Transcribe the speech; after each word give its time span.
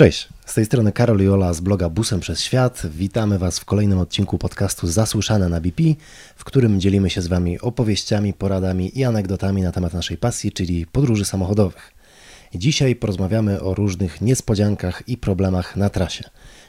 Cześć, 0.00 0.28
z 0.46 0.54
tej 0.54 0.64
strony 0.64 0.92
Karol 0.92 1.20
Jola 1.20 1.52
z 1.52 1.60
bloga 1.60 1.88
Busem 1.88 2.20
przez 2.20 2.40
Świat. 2.40 2.82
Witamy 2.94 3.38
Was 3.38 3.58
w 3.58 3.64
kolejnym 3.64 3.98
odcinku 3.98 4.38
podcastu 4.38 4.86
Zasłyszane 4.86 5.48
na 5.48 5.60
BP, 5.60 5.82
w 6.36 6.44
którym 6.44 6.80
dzielimy 6.80 7.10
się 7.10 7.22
z 7.22 7.26
Wami 7.26 7.60
opowieściami, 7.60 8.32
poradami 8.32 8.98
i 8.98 9.04
anegdotami 9.04 9.62
na 9.62 9.72
temat 9.72 9.94
naszej 9.94 10.16
pasji, 10.16 10.52
czyli 10.52 10.86
podróży 10.86 11.24
samochodowych. 11.24 11.92
Dzisiaj 12.54 12.96
porozmawiamy 12.96 13.60
o 13.60 13.74
różnych 13.74 14.20
niespodziankach 14.20 15.02
i 15.06 15.16
problemach 15.16 15.76
na 15.76 15.90
trasie. 15.90 16.24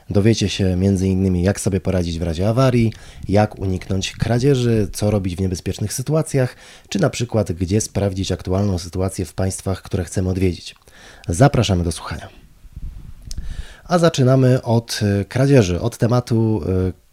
Dowiecie 0.09 0.49
się 0.49 0.65
m.in. 0.65 1.35
jak 1.35 1.59
sobie 1.59 1.79
poradzić 1.79 2.19
w 2.19 2.23
razie 2.23 2.49
awarii, 2.49 2.93
jak 3.29 3.59
uniknąć 3.59 4.11
kradzieży, 4.11 4.87
co 4.93 5.11
robić 5.11 5.35
w 5.35 5.41
niebezpiecznych 5.41 5.93
sytuacjach, 5.93 6.55
czy 6.89 6.99
na 6.99 7.09
przykład 7.09 7.51
gdzie 7.51 7.81
sprawdzić 7.81 8.31
aktualną 8.31 8.77
sytuację 8.77 9.25
w 9.25 9.33
państwach, 9.33 9.81
które 9.81 10.03
chcemy 10.03 10.29
odwiedzić. 10.29 10.75
Zapraszamy 11.27 11.83
do 11.83 11.91
słuchania. 11.91 12.40
A 13.91 13.97
zaczynamy 13.97 14.61
od 14.61 14.99
e, 15.03 15.25
kradzieży, 15.25 15.81
od 15.81 15.97
tematu, 15.97 16.61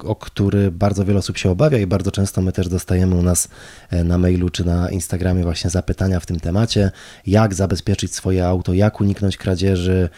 e, 0.04 0.06
o 0.06 0.16
który 0.16 0.70
bardzo 0.70 1.04
wiele 1.04 1.18
osób 1.18 1.38
się 1.38 1.50
obawia 1.50 1.78
i 1.78 1.86
bardzo 1.86 2.10
często 2.10 2.42
my 2.42 2.52
też 2.52 2.68
dostajemy 2.68 3.14
u 3.14 3.22
nas 3.22 3.48
e, 3.90 4.04
na 4.04 4.18
mailu 4.18 4.50
czy 4.50 4.64
na 4.64 4.90
Instagramie 4.90 5.42
właśnie 5.42 5.70
zapytania 5.70 6.20
w 6.20 6.26
tym 6.26 6.40
temacie, 6.40 6.90
jak 7.26 7.54
zabezpieczyć 7.54 8.14
swoje 8.14 8.46
auto, 8.46 8.74
jak 8.74 9.00
uniknąć 9.00 9.36
kradzieży 9.36 10.08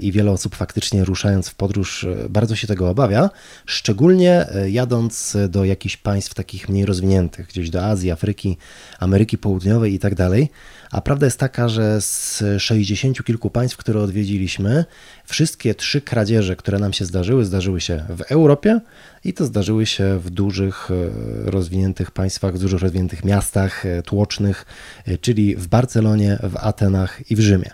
i 0.00 0.12
wiele 0.12 0.30
osób 0.30 0.54
faktycznie 0.54 1.04
ruszając 1.04 1.48
w 1.48 1.54
podróż 1.54 2.06
bardzo 2.28 2.56
się 2.56 2.66
tego 2.66 2.88
obawia, 2.88 3.30
szczególnie 3.66 4.46
jadąc 4.66 5.36
do 5.48 5.64
jakichś 5.64 5.96
państw 5.96 6.34
takich 6.34 6.68
mniej 6.68 6.86
rozwiniętych, 6.86 7.46
gdzieś 7.46 7.70
do 7.70 7.84
Azji, 7.84 8.10
Afryki, 8.10 8.56
Ameryki 8.98 9.38
Południowej 9.38 9.94
i 9.94 9.98
tak 9.98 10.14
dalej. 10.14 10.50
A 10.90 11.00
prawda 11.00 11.26
jest 11.26 11.38
taka, 11.38 11.68
że 11.68 12.00
z 12.00 12.42
60 12.58 13.24
kilku 13.24 13.50
państw, 13.50 13.76
które 13.76 14.00
odwiedziliśmy, 14.00 14.84
wszystkie 15.24 15.69
trzy 15.74 16.00
kradzieże, 16.00 16.56
które 16.56 16.78
nam 16.78 16.92
się 16.92 17.04
zdarzyły, 17.04 17.44
zdarzyły 17.44 17.80
się 17.80 18.04
w 18.08 18.20
Europie 18.20 18.80
i 19.24 19.32
to 19.32 19.46
zdarzyły 19.46 19.86
się 19.86 20.18
w 20.18 20.30
dużych, 20.30 20.88
e, 20.90 21.50
rozwiniętych 21.50 22.10
państwach, 22.10 22.54
w 22.54 22.58
dużych, 22.58 22.80
rozwiniętych 22.80 23.24
miastach 23.24 23.86
e, 23.86 24.02
tłocznych, 24.02 24.66
e, 25.06 25.18
czyli 25.18 25.56
w 25.56 25.68
Barcelonie, 25.68 26.38
w 26.42 26.56
Atenach 26.56 27.30
i 27.30 27.36
w 27.36 27.40
Rzymie 27.40 27.70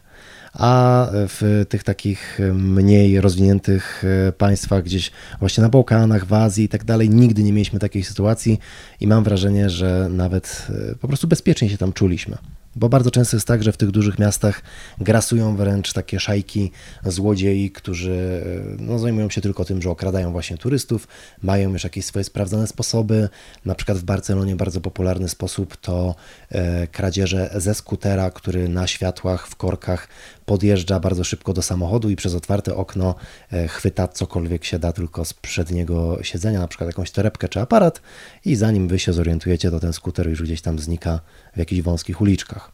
a 0.59 1.07
w 1.13 1.65
tych 1.69 1.85
takich 1.85 2.39
mniej 2.53 3.21
rozwiniętych 3.21 4.05
państwach, 4.39 4.83
gdzieś 4.83 5.11
właśnie 5.41 5.63
na 5.63 5.69
Bałkanach, 5.69 6.27
w 6.27 6.33
Azji 6.33 6.65
i 6.65 6.69
tak 6.69 6.85
dalej, 6.85 7.11
nigdy 7.11 7.43
nie 7.43 7.53
mieliśmy 7.53 7.79
takiej 7.79 8.05
sytuacji 8.05 8.59
i 9.01 9.07
mam 9.07 9.25
wrażenie, 9.25 9.71
że 9.71 10.09
nawet 10.11 10.67
po 11.01 11.09
prostu 11.09 11.29
bezpiecznie 11.29 11.71
się 11.71 11.79
tam 11.79 11.93
czuliśmy. 11.93 12.37
Bo 12.77 12.89
bardzo 12.89 13.11
często 13.11 13.37
jest 13.37 13.47
tak, 13.47 13.63
że 13.63 13.73
w 13.73 13.77
tych 13.77 13.91
dużych 13.91 14.19
miastach 14.19 14.63
grasują 14.99 15.57
wręcz 15.57 15.93
takie 15.93 16.21
szajki 16.21 16.71
złodziei, 17.05 17.71
którzy 17.71 18.43
no, 18.79 18.99
zajmują 18.99 19.31
się 19.31 19.41
tylko 19.41 19.65
tym, 19.65 19.83
że 19.83 19.91
okradają 19.91 20.33
właśnie 20.33 20.59
turystów, 20.59 21.09
mają 21.43 21.73
już 21.73 21.85
jakieś 21.85 22.05
swoje 22.05 22.25
sprawdzone 22.25 22.67
sposoby. 22.67 23.29
Na 23.65 23.75
przykład 23.75 23.99
w 23.99 24.05
Barcelonie 24.05 24.57
bardzo 24.57 24.81
popularny 24.81 25.29
sposób 25.29 25.77
to 25.77 26.15
e, 26.51 26.87
kradzieże 26.87 27.51
ze 27.55 27.75
skutera, 27.75 28.31
który 28.31 28.69
na 28.69 28.87
światłach, 28.87 29.49
w 29.49 29.57
korkach 29.57 30.09
podjeżdża 30.47 31.01
bardzo 31.01 31.25
szybko 31.25 31.53
do 31.53 31.63
samochodu 31.63 32.11
i 32.11 32.17
przez 32.17 32.35
otwarte 32.35 32.75
okno 32.77 33.15
e, 33.53 33.69
chwyta 33.69 34.09
cokolwiek 34.09 34.65
się 34.65 34.79
da 34.79 34.93
tylko 34.93 35.25
z 35.25 35.35
przedniego 35.35 36.19
siedzenia, 36.23 36.61
na 36.61 36.69
przykład 36.69 36.87
jakąś 36.87 37.11
torebkę 37.11 37.49
czy 37.49 37.61
aparat 37.61 38.01
i 38.45 38.57
zanim 38.57 38.89
wy 38.89 38.99
się 38.99 39.13
zorientujecie, 39.13 39.71
to 39.71 39.81
ten 39.81 39.93
skuter 39.93 40.29
już 40.29 40.43
gdzieś 40.43 40.61
tam 40.61 40.79
znika 40.79 41.21
w 41.55 41.59
jakichś 41.59 41.83
wąskich 41.83 42.21
uliczkach. 42.21 42.73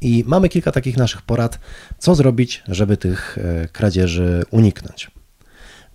I 0.00 0.24
mamy 0.26 0.48
kilka 0.48 0.72
takich 0.72 0.96
naszych 0.96 1.22
porad, 1.22 1.58
co 1.98 2.14
zrobić, 2.14 2.62
żeby 2.68 2.96
tych 2.96 3.38
e, 3.38 3.68
kradzieży 3.68 4.44
uniknąć. 4.50 5.10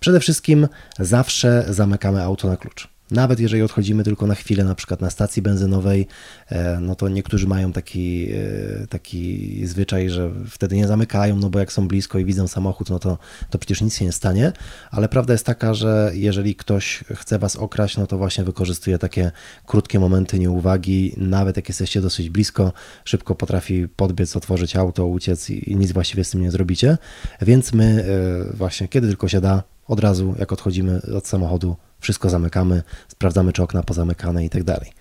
Przede 0.00 0.20
wszystkim 0.20 0.68
zawsze 0.98 1.64
zamykamy 1.68 2.22
auto 2.22 2.48
na 2.48 2.56
klucz. 2.56 2.93
Nawet 3.14 3.40
jeżeli 3.40 3.62
odchodzimy 3.62 4.04
tylko 4.04 4.26
na 4.26 4.34
chwilę, 4.34 4.64
na 4.64 4.74
przykład 4.74 5.00
na 5.00 5.10
stacji 5.10 5.42
benzynowej, 5.42 6.06
e, 6.48 6.78
no 6.80 6.94
to 6.94 7.08
niektórzy 7.08 7.46
mają 7.46 7.72
taki, 7.72 8.28
e, 8.32 8.86
taki 8.86 9.66
zwyczaj, 9.66 10.10
że 10.10 10.30
wtedy 10.50 10.76
nie 10.76 10.86
zamykają, 10.86 11.36
no 11.36 11.50
bo 11.50 11.58
jak 11.58 11.72
są 11.72 11.88
blisko 11.88 12.18
i 12.18 12.24
widzą 12.24 12.48
samochód, 12.48 12.90
no 12.90 12.98
to, 12.98 13.18
to 13.50 13.58
przecież 13.58 13.80
nic 13.80 13.96
się 13.96 14.04
nie 14.04 14.12
stanie. 14.12 14.52
Ale 14.90 15.08
prawda 15.08 15.32
jest 15.32 15.46
taka, 15.46 15.74
że 15.74 16.10
jeżeli 16.14 16.54
ktoś 16.54 17.04
chce 17.14 17.38
was 17.38 17.56
okraść, 17.56 17.96
no 17.96 18.06
to 18.06 18.18
właśnie 18.18 18.44
wykorzystuje 18.44 18.98
takie 18.98 19.32
krótkie 19.66 20.00
momenty 20.00 20.38
nieuwagi, 20.38 21.14
nawet 21.16 21.56
jak 21.56 21.68
jesteście 21.68 22.00
dosyć 22.00 22.30
blisko, 22.30 22.72
szybko 23.04 23.34
potrafi 23.34 23.88
podbiec, 23.88 24.36
otworzyć 24.36 24.76
auto, 24.76 25.06
uciec 25.06 25.50
i 25.50 25.76
nic 25.76 25.92
właściwie 25.92 26.24
z 26.24 26.30
tym 26.30 26.40
nie 26.40 26.50
zrobicie. 26.50 26.98
Więc 27.42 27.72
my 27.72 28.04
e, 28.52 28.56
właśnie, 28.56 28.88
kiedy 28.88 29.08
tylko 29.08 29.28
się 29.28 29.40
da, 29.40 29.62
od 29.86 30.00
razu 30.00 30.34
jak 30.38 30.52
odchodzimy 30.52 31.00
od 31.16 31.26
samochodu, 31.26 31.76
wszystko 32.04 32.30
zamykamy, 32.30 32.82
sprawdzamy, 33.08 33.52
czy 33.52 33.62
okna 33.62 33.82
pozamykane 33.82 34.44
i 34.44 34.50
tak 34.50 34.64
dalej. 34.64 34.92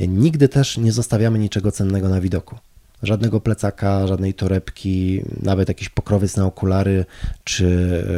Nigdy 0.00 0.48
też 0.48 0.78
nie 0.78 0.92
zostawiamy 0.92 1.38
niczego 1.38 1.72
cennego 1.72 2.08
na 2.08 2.20
widoku. 2.20 2.56
Żadnego 3.02 3.40
plecaka, 3.40 4.06
żadnej 4.06 4.34
torebki, 4.34 5.22
nawet 5.42 5.68
jakiś 5.68 5.88
pokrowiec 5.88 6.36
na 6.36 6.46
okulary, 6.46 7.04
czy 7.44 7.66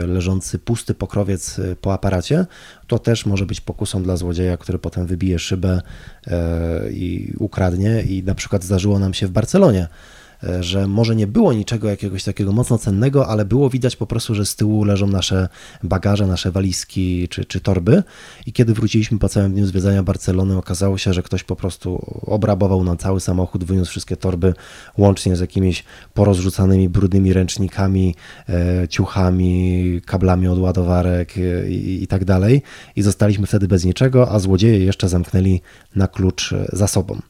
leżący 0.07 0.59
pusty 0.59 0.95
pokrowiec 0.95 1.61
po 1.81 1.93
aparacie, 1.93 2.47
to 2.87 2.99
też 2.99 3.27
może 3.27 3.47
być 3.47 3.61
pokusą 3.61 4.03
dla 4.03 4.17
złodzieja, 4.17 4.57
który 4.57 4.79
potem 4.79 5.07
wybije 5.07 5.39
szybę 5.39 5.81
e, 6.27 6.93
i 6.93 7.35
ukradnie. 7.39 8.03
I 8.03 8.23
na 8.23 8.35
przykład 8.35 8.65
zdarzyło 8.65 8.99
nam 8.99 9.15
się 9.15 9.27
w 9.27 9.31
Barcelonie, 9.31 9.89
że 10.61 10.87
może 10.87 11.17
nie 11.17 11.27
było 11.27 11.53
niczego 11.53 11.89
jakiegoś 11.89 12.25
takiego 12.25 12.53
mocno 12.53 12.79
cennego, 12.79 13.29
ale 13.29 13.45
było 13.45 13.71
widać 13.71 13.97
po 13.97 14.07
prostu, 14.07 14.35
że 14.35 14.47
z 14.47 14.57
tyłu 14.57 14.85
leżą 14.85 15.07
nasze 15.07 15.49
bagaże, 15.83 16.27
nasze 16.27 16.51
walizki 16.51 17.29
czy, 17.29 17.45
czy 17.45 17.61
torby. 17.61 18.03
I 18.47 18.53
kiedy 18.53 18.75
wróciliśmy 18.75 19.19
po 19.19 19.29
całym 19.29 19.53
dniu 19.53 19.67
zwiedzania 19.67 20.03
Barcelony, 20.03 20.57
okazało 20.57 20.99
się, 20.99 21.13
że 21.13 21.23
ktoś 21.23 21.45
po 21.45 21.57
prostu 21.57 22.21
obrabował 22.27 22.85
nam 22.85 22.97
cały 22.97 23.21
samochód, 23.21 23.65
wyniósł 23.65 23.91
wszystkie 23.91 24.17
torby, 24.17 24.55
łącznie 24.99 25.37
z 25.37 25.41
jakimiś 25.41 25.85
porozrzucanymi 26.15 26.89
brudnymi 26.89 27.33
ręcznikami, 27.33 28.15
e, 28.49 28.89
ciuchami, 28.89 30.01
kablami 30.07 30.49
od 30.49 30.59
ładowarek 30.59 31.39
e, 31.39 31.71
i, 31.71 32.03
i 32.03 32.07
tak 32.07 32.25
dalej. 32.25 32.63
I 32.97 33.03
zostaliśmy 33.03 33.47
wtedy 33.47 33.69
bez 33.69 33.85
niczego, 33.85 34.31
a 34.31 34.39
złodzieje 34.39 34.79
jeszcze 34.79 35.09
zamknęli 35.09 35.61
na 35.97 36.09
klucz 36.09 36.55
za 36.73 36.87
sobą. 36.87 37.30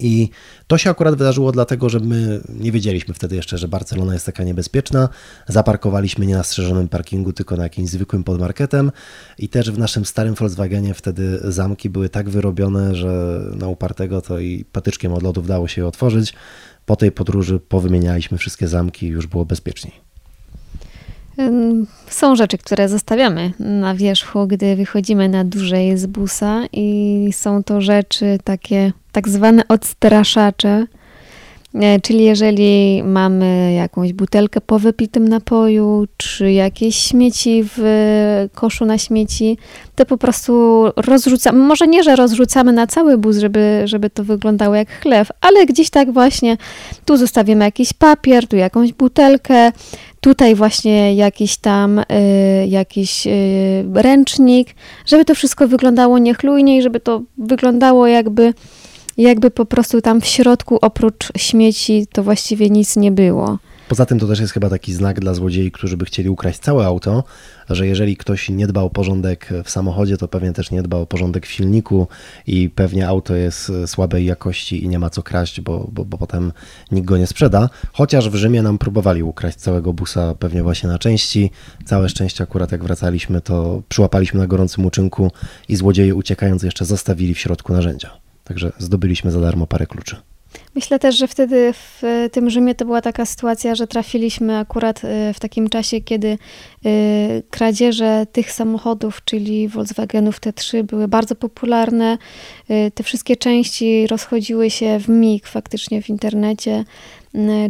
I 0.00 0.28
to 0.66 0.78
się 0.78 0.90
akurat 0.90 1.14
wydarzyło 1.14 1.52
dlatego, 1.52 1.88
że 1.88 2.00
my 2.00 2.40
nie 2.48 2.72
wiedzieliśmy 2.72 3.14
wtedy 3.14 3.36
jeszcze, 3.36 3.58
że 3.58 3.68
Barcelona 3.68 4.12
jest 4.12 4.26
taka 4.26 4.44
niebezpieczna. 4.44 5.08
Zaparkowaliśmy 5.48 6.26
nie 6.26 6.34
na 6.34 6.42
strzeżonym 6.42 6.88
parkingu, 6.88 7.32
tylko 7.32 7.56
na 7.56 7.62
jakimś 7.62 7.90
zwykłym 7.90 8.24
podmarketem. 8.24 8.92
I 9.38 9.48
też 9.48 9.70
w 9.70 9.78
naszym 9.78 10.04
starym 10.04 10.34
Volkswagenie 10.34 10.94
wtedy 10.94 11.40
zamki 11.44 11.90
były 11.90 12.08
tak 12.08 12.30
wyrobione, 12.30 12.94
że 12.94 13.40
na 13.54 13.68
upartego 13.68 14.20
to 14.20 14.38
i 14.38 14.64
patyczkiem 14.64 15.12
od 15.12 15.22
lodów 15.22 15.46
dało 15.46 15.68
się 15.68 15.80
je 15.82 15.88
otworzyć. 15.88 16.34
Po 16.86 16.96
tej 16.96 17.12
podróży 17.12 17.60
powymienialiśmy 17.60 18.38
wszystkie 18.38 18.68
zamki 18.68 19.06
i 19.06 19.08
już 19.08 19.26
było 19.26 19.44
bezpieczniej. 19.44 20.05
Są 22.08 22.36
rzeczy, 22.36 22.58
które 22.58 22.88
zostawiamy 22.88 23.52
na 23.58 23.94
wierzchu, 23.94 24.46
gdy 24.46 24.76
wychodzimy 24.76 25.28
na 25.28 25.44
dłużej 25.44 25.98
z 25.98 26.06
busa, 26.06 26.62
i 26.72 27.28
są 27.32 27.62
to 27.62 27.80
rzeczy 27.80 28.38
takie 28.44 28.92
tak 29.12 29.28
zwane 29.28 29.68
odstraszacze. 29.68 30.86
E, 31.74 32.00
czyli 32.00 32.24
jeżeli 32.24 33.02
mamy 33.02 33.72
jakąś 33.72 34.12
butelkę 34.12 34.60
po 34.60 34.78
wypitym 34.78 35.28
napoju, 35.28 36.04
czy 36.16 36.52
jakieś 36.52 36.96
śmieci 36.96 37.64
w 37.76 38.48
koszu 38.54 38.84
na 38.84 38.98
śmieci, 38.98 39.58
to 39.94 40.06
po 40.06 40.18
prostu 40.18 40.84
rozrzucamy. 40.96 41.58
Może 41.58 41.86
nie, 41.86 42.02
że 42.02 42.16
rozrzucamy 42.16 42.72
na 42.72 42.86
cały 42.86 43.18
bus, 43.18 43.36
żeby, 43.36 43.82
żeby 43.84 44.10
to 44.10 44.24
wyglądało 44.24 44.74
jak 44.74 45.00
chleb, 45.00 45.28
ale 45.40 45.66
gdzieś 45.66 45.90
tak 45.90 46.12
właśnie 46.12 46.56
tu 47.04 47.16
zostawimy 47.16 47.64
jakiś 47.64 47.92
papier, 47.92 48.48
tu 48.48 48.56
jakąś 48.56 48.92
butelkę, 48.92 49.72
tutaj 50.20 50.54
właśnie 50.54 51.14
jakiś 51.14 51.56
tam 51.56 51.98
y, 51.98 52.04
jakiś 52.68 53.26
y, 53.26 53.30
ręcznik, 53.94 54.68
żeby 55.06 55.24
to 55.24 55.34
wszystko 55.34 55.68
wyglądało 55.68 56.18
niechlujnie 56.18 56.78
i 56.78 56.82
żeby 56.82 57.00
to 57.00 57.22
wyglądało 57.38 58.06
jakby 58.06 58.54
jakby 59.22 59.50
po 59.50 59.66
prostu 59.66 60.00
tam 60.00 60.20
w 60.20 60.26
środku 60.26 60.78
oprócz 60.82 61.32
śmieci 61.36 62.06
to 62.12 62.22
właściwie 62.22 62.70
nic 62.70 62.96
nie 62.96 63.12
było. 63.12 63.58
Poza 63.88 64.06
tym 64.06 64.18
to 64.18 64.26
też 64.26 64.40
jest 64.40 64.52
chyba 64.52 64.70
taki 64.70 64.92
znak 64.92 65.20
dla 65.20 65.34
złodziei, 65.34 65.70
którzy 65.70 65.96
by 65.96 66.04
chcieli 66.04 66.28
ukraść 66.28 66.58
całe 66.58 66.86
auto, 66.86 67.24
że 67.70 67.86
jeżeli 67.86 68.16
ktoś 68.16 68.48
nie 68.48 68.66
dba 68.66 68.80
o 68.80 68.90
porządek 68.90 69.48
w 69.64 69.70
samochodzie, 69.70 70.16
to 70.16 70.28
pewnie 70.28 70.52
też 70.52 70.70
nie 70.70 70.82
dba 70.82 70.96
o 70.96 71.06
porządek 71.06 71.46
w 71.46 71.50
silniku 71.50 72.06
i 72.46 72.70
pewnie 72.70 73.08
auto 73.08 73.34
jest 73.34 73.72
słabej 73.86 74.24
jakości 74.24 74.84
i 74.84 74.88
nie 74.88 74.98
ma 74.98 75.10
co 75.10 75.22
kraść, 75.22 75.60
bo, 75.60 75.88
bo, 75.92 76.04
bo 76.04 76.18
potem 76.18 76.52
nikt 76.92 77.06
go 77.06 77.18
nie 77.18 77.26
sprzeda. 77.26 77.70
Chociaż 77.92 78.30
w 78.30 78.34
Rzymie 78.34 78.62
nam 78.62 78.78
próbowali 78.78 79.22
ukraść 79.22 79.58
całego 79.58 79.92
busa 79.92 80.34
pewnie 80.34 80.62
właśnie 80.62 80.88
na 80.88 80.98
części. 80.98 81.50
Całe 81.84 82.08
szczęście 82.08 82.44
akurat 82.44 82.72
jak 82.72 82.84
wracaliśmy, 82.84 83.40
to 83.40 83.82
przyłapaliśmy 83.88 84.40
na 84.40 84.46
gorącym 84.46 84.86
uczynku 84.86 85.30
i 85.68 85.76
złodzieje 85.76 86.14
uciekając 86.14 86.62
jeszcze 86.62 86.84
zostawili 86.84 87.34
w 87.34 87.38
środku 87.38 87.72
narzędzia. 87.72 88.25
Także 88.48 88.72
zdobyliśmy 88.78 89.30
za 89.30 89.40
darmo 89.40 89.66
parę 89.66 89.86
kluczy. 89.86 90.16
Myślę 90.74 90.98
też, 90.98 91.16
że 91.18 91.28
wtedy 91.28 91.72
w 91.72 92.02
tym 92.32 92.50
Rzymie 92.50 92.74
to 92.74 92.84
była 92.84 93.00
taka 93.00 93.26
sytuacja, 93.26 93.74
że 93.74 93.86
trafiliśmy 93.86 94.58
akurat 94.58 95.04
e, 95.04 95.34
w 95.34 95.40
takim 95.40 95.68
czasie, 95.68 96.00
kiedy 96.00 96.28
e, 96.28 96.38
kradzieże 97.50 98.26
tych 98.32 98.52
samochodów, 98.52 99.24
czyli 99.24 99.68
Volkswagenów 99.68 100.40
T3 100.40 100.82
były 100.82 101.08
bardzo 101.08 101.34
popularne. 101.34 102.18
E, 102.68 102.90
te 102.90 103.02
wszystkie 103.02 103.36
części 103.36 104.06
rozchodziły 104.06 104.70
się 104.70 104.98
w 105.00 105.08
mig 105.08 105.46
faktycznie 105.46 106.02
w 106.02 106.08
internecie. 106.08 106.84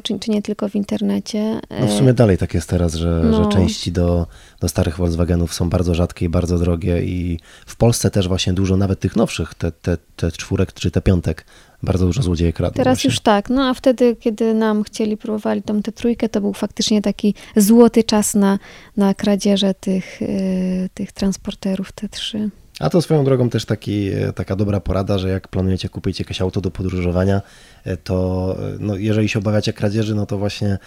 Czy, 0.02 0.18
czy 0.18 0.30
nie 0.30 0.42
tylko 0.42 0.68
w 0.68 0.74
internecie. 0.74 1.60
No 1.80 1.86
w 1.86 1.92
sumie 1.92 2.12
dalej 2.12 2.38
tak 2.38 2.54
jest 2.54 2.68
teraz, 2.68 2.94
że, 2.94 3.22
no. 3.24 3.44
że 3.44 3.50
części 3.50 3.92
do, 3.92 4.26
do 4.60 4.68
starych 4.68 4.96
Volkswagenów 4.96 5.54
są 5.54 5.70
bardzo 5.70 5.94
rzadkie 5.94 6.26
i 6.26 6.28
bardzo 6.28 6.58
drogie 6.58 7.02
i 7.02 7.38
w 7.66 7.76
Polsce 7.76 8.10
też 8.10 8.28
właśnie 8.28 8.52
dużo, 8.52 8.76
nawet 8.76 9.00
tych 9.00 9.16
nowszych, 9.16 9.54
te, 9.54 9.72
te, 9.72 9.96
te 10.16 10.32
czwórek 10.32 10.72
czy 10.72 10.90
te 10.90 11.02
piątek, 11.02 11.44
bardzo 11.82 12.06
dużo 12.06 12.22
złodzieje 12.22 12.52
kradną. 12.52 12.76
Teraz 12.76 12.98
właśnie. 12.98 13.08
już 13.08 13.20
tak, 13.20 13.50
no 13.50 13.68
a 13.68 13.74
wtedy, 13.74 14.16
kiedy 14.16 14.54
nam 14.54 14.82
chcieli, 14.82 15.16
próbowali 15.16 15.62
tą 15.62 15.82
tę 15.82 15.92
trójkę, 15.92 16.28
to 16.28 16.40
był 16.40 16.52
faktycznie 16.52 17.02
taki 17.02 17.34
złoty 17.56 18.04
czas 18.04 18.34
na, 18.34 18.58
na 18.96 19.14
kradzieże 19.14 19.74
tych, 19.74 20.20
yy, 20.20 20.88
tych 20.94 21.12
transporterów 21.12 21.92
T3. 21.92 22.48
A 22.80 22.90
to 22.90 23.02
swoją 23.02 23.24
drogą 23.24 23.50
też 23.50 23.64
taki, 23.64 24.08
e, 24.08 24.32
taka 24.32 24.56
dobra 24.56 24.80
porada, 24.80 25.18
że 25.18 25.28
jak 25.28 25.48
planujecie 25.48 25.88
kupić 25.88 26.18
jakieś 26.18 26.40
auto 26.40 26.60
do 26.60 26.70
podróżowania, 26.70 27.42
e, 27.84 27.96
to 27.96 28.56
no, 28.78 28.96
jeżeli 28.96 29.28
się 29.28 29.38
obawiacie 29.38 29.72
kradzieży, 29.72 30.14
no 30.14 30.26
to 30.26 30.38
właśnie 30.38 30.78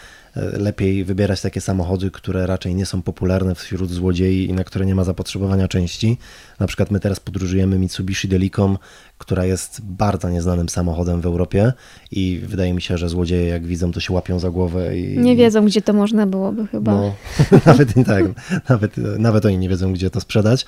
lepiej 0.53 1.03
wybierać 1.03 1.41
takie 1.41 1.61
samochody, 1.61 2.11
które 2.11 2.47
raczej 2.47 2.75
nie 2.75 2.85
są 2.85 3.01
popularne 3.01 3.55
wśród 3.55 3.91
złodziei 3.91 4.49
i 4.49 4.53
na 4.53 4.63
które 4.63 4.85
nie 4.85 4.95
ma 4.95 5.03
zapotrzebowania 5.03 5.67
części. 5.67 6.17
Na 6.59 6.67
przykład 6.67 6.91
my 6.91 6.99
teraz 6.99 7.19
podróżujemy 7.19 7.79
Mitsubishi 7.79 8.27
Delicom, 8.27 8.77
która 9.17 9.45
jest 9.45 9.81
bardzo 9.83 10.29
nieznanym 10.29 10.69
samochodem 10.69 11.21
w 11.21 11.25
Europie 11.25 11.73
i 12.11 12.41
wydaje 12.47 12.73
mi 12.73 12.81
się, 12.81 12.97
że 12.97 13.09
złodzieje 13.09 13.47
jak 13.47 13.65
widzą, 13.65 13.91
to 13.91 13.99
się 13.99 14.13
łapią 14.13 14.39
za 14.39 14.49
głowę. 14.49 14.97
I... 14.97 15.17
Nie 15.17 15.35
wiedzą, 15.35 15.65
gdzie 15.65 15.81
to 15.81 15.93
można 15.93 16.27
byłoby 16.27 16.67
chyba. 16.67 16.91
No, 16.91 17.13
nawet 17.65 17.93
tak, 18.05 18.25
nawet, 18.69 18.97
nawet 18.97 19.45
oni 19.45 19.57
nie 19.57 19.69
wiedzą, 19.69 19.93
gdzie 19.93 20.09
to 20.09 20.21
sprzedać. 20.21 20.65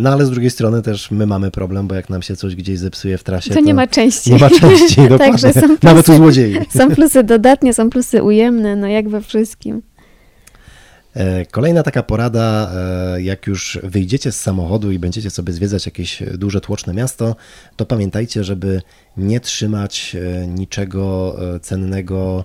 No 0.00 0.10
ale 0.10 0.26
z 0.26 0.30
drugiej 0.30 0.50
strony 0.50 0.82
też 0.82 1.10
my 1.10 1.26
mamy 1.26 1.50
problem, 1.50 1.88
bo 1.88 1.94
jak 1.94 2.10
nam 2.10 2.22
się 2.22 2.36
coś 2.36 2.56
gdzieś 2.56 2.78
zepsuje 2.78 3.18
w 3.18 3.24
trasie, 3.24 3.48
to, 3.50 3.54
to 3.54 3.60
nie 3.60 3.74
ma 3.74 3.86
części. 3.86 4.32
Nie 4.32 4.38
ma 4.38 4.50
części, 4.50 4.96
dokładnie. 5.08 5.18
Także 5.18 5.52
są 5.52 5.60
plusy, 5.60 5.78
nawet 5.82 6.08
u 6.08 6.16
złodziei. 6.16 6.58
Są 6.70 6.90
plusy 6.90 7.24
dodatnie, 7.24 7.74
są 7.74 7.90
plusy 7.90 8.22
ujemne, 8.22 8.76
no 8.76 8.86
jak 8.86 9.08
we 9.08 9.20
wszystkim. 9.20 9.82
E, 11.14 11.46
kolejna 11.46 11.82
taka 11.82 12.02
porada, 12.02 12.70
e, 12.74 13.22
jak 13.22 13.46
już 13.46 13.78
wyjdziecie 13.82 14.32
z 14.32 14.40
samochodu 14.40 14.92
i 14.92 14.98
będziecie 14.98 15.30
sobie 15.30 15.52
zwiedzać 15.52 15.86
jakieś 15.86 16.22
duże, 16.38 16.60
tłoczne 16.60 16.94
miasto, 16.94 17.36
to 17.76 17.86
pamiętajcie, 17.86 18.44
żeby 18.44 18.82
nie 19.16 19.40
trzymać 19.40 20.16
e, 20.16 20.46
niczego 20.46 21.36
cennego, 21.62 22.44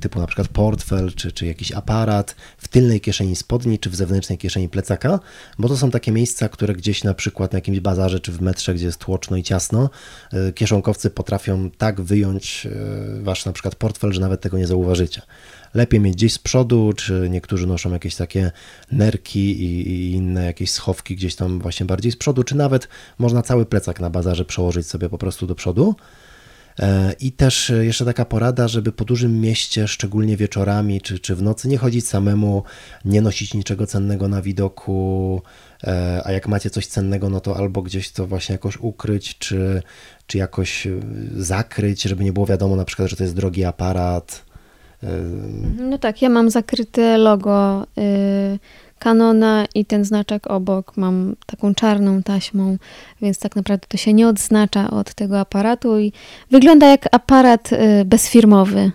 typu 0.00 0.20
na 0.20 0.26
przykład 0.26 0.48
portfel 0.48 1.12
czy, 1.12 1.32
czy 1.32 1.46
jakiś 1.46 1.72
aparat 1.72 2.36
w 2.58 2.68
tylnej 2.68 3.00
kieszeni 3.00 3.36
spodni 3.36 3.78
czy 3.78 3.90
w 3.90 3.94
zewnętrznej 3.96 4.38
kieszeni 4.38 4.68
plecaka, 4.68 5.20
bo 5.58 5.68
to 5.68 5.76
są 5.76 5.90
takie 5.90 6.12
miejsca, 6.12 6.48
które 6.48 6.74
gdzieś 6.74 7.04
na 7.04 7.14
przykład 7.14 7.52
na 7.52 7.56
jakimś 7.56 7.80
bazarze 7.80 8.20
czy 8.20 8.32
w 8.32 8.40
metrze, 8.40 8.74
gdzie 8.74 8.86
jest 8.86 8.98
tłoczno 8.98 9.36
i 9.36 9.42
ciasno, 9.42 9.90
kieszonkowcy 10.54 11.10
potrafią 11.10 11.70
tak 11.70 12.00
wyjąć 12.00 12.68
wasz 13.20 13.46
na 13.46 13.52
przykład 13.52 13.74
portfel, 13.74 14.12
że 14.12 14.20
nawet 14.20 14.40
tego 14.40 14.58
nie 14.58 14.66
zauważycie 14.66 15.22
lepiej 15.74 16.00
mieć 16.00 16.14
gdzieś 16.14 16.32
z 16.32 16.38
przodu, 16.38 16.92
czy 16.92 17.28
niektórzy 17.30 17.66
noszą 17.66 17.92
jakieś 17.92 18.16
takie 18.16 18.50
nerki 18.92 19.62
i, 19.62 19.90
i, 19.90 20.12
inne 20.12 20.44
jakieś 20.44 20.70
schowki 20.70 21.16
gdzieś 21.16 21.34
tam 21.36 21.58
właśnie 21.58 21.86
bardziej 21.86 22.12
z 22.12 22.16
przodu, 22.16 22.44
czy 22.44 22.56
nawet 22.56 22.88
można 23.18 23.42
cały 23.42 23.66
plecak 23.66 24.00
na 24.00 24.10
bazarze 24.10 24.44
przełożyć 24.44 24.86
sobie 24.86 25.08
po 25.08 25.18
prostu 25.18 25.46
do 25.46 25.54
przodu. 25.54 25.94
E, 26.78 27.14
I 27.20 27.32
też 27.32 27.72
jeszcze 27.80 28.04
taka 28.04 28.24
porada, 28.24 28.68
żeby 28.68 28.92
po 28.92 29.04
dużym 29.04 29.40
mieście, 29.40 29.88
szczególnie 29.88 30.36
wieczorami 30.36 31.00
czy, 31.00 31.18
czy 31.18 31.36
w 31.36 31.42
nocy, 31.42 31.68
nie 31.68 31.78
chodzić 31.78 32.08
samemu, 32.08 32.62
nie 33.04 33.22
nosić 33.22 33.54
niczego 33.54 33.86
cennego 33.86 34.28
na 34.28 34.42
widoku, 34.42 35.42
e, 35.84 36.22
a 36.24 36.32
jak 36.32 36.48
macie 36.48 36.70
coś 36.70 36.86
cennego, 36.86 37.30
no 37.30 37.40
to 37.40 37.56
albo 37.56 37.82
gdzieś 37.82 38.12
to 38.12 38.26
właśnie 38.26 38.52
jakoś 38.52 38.76
ukryć, 38.76 39.38
czy, 39.38 39.82
czy 40.26 40.38
jakoś 40.38 40.86
e, 40.86 41.00
zakryć, 41.36 42.02
żeby 42.02 42.24
nie 42.24 42.32
było 42.32 42.46
wiadomo 42.46 42.76
na 42.76 42.84
przykład, 42.84 43.08
że 43.08 43.16
to 43.16 43.22
jest 43.22 43.36
drogi 43.36 43.64
aparat. 43.64 44.51
No 45.78 45.98
tak, 45.98 46.22
ja 46.22 46.28
mam 46.28 46.50
zakryte 46.50 47.18
logo 47.18 47.86
y, 47.98 48.58
Canona 48.98 49.66
i 49.74 49.84
ten 49.84 50.04
znaczek 50.04 50.50
obok 50.50 50.96
mam 50.96 51.36
taką 51.46 51.74
czarną 51.74 52.22
taśmą, 52.22 52.76
więc 53.22 53.38
tak 53.38 53.56
naprawdę 53.56 53.86
to 53.88 53.96
się 53.96 54.12
nie 54.12 54.28
odznacza 54.28 54.90
od 54.90 55.14
tego 55.14 55.40
aparatu 55.40 55.98
i 55.98 56.12
wygląda 56.50 56.86
jak 56.86 57.08
aparat 57.14 57.72
y, 57.72 58.04
bezfirmowy. 58.04 58.92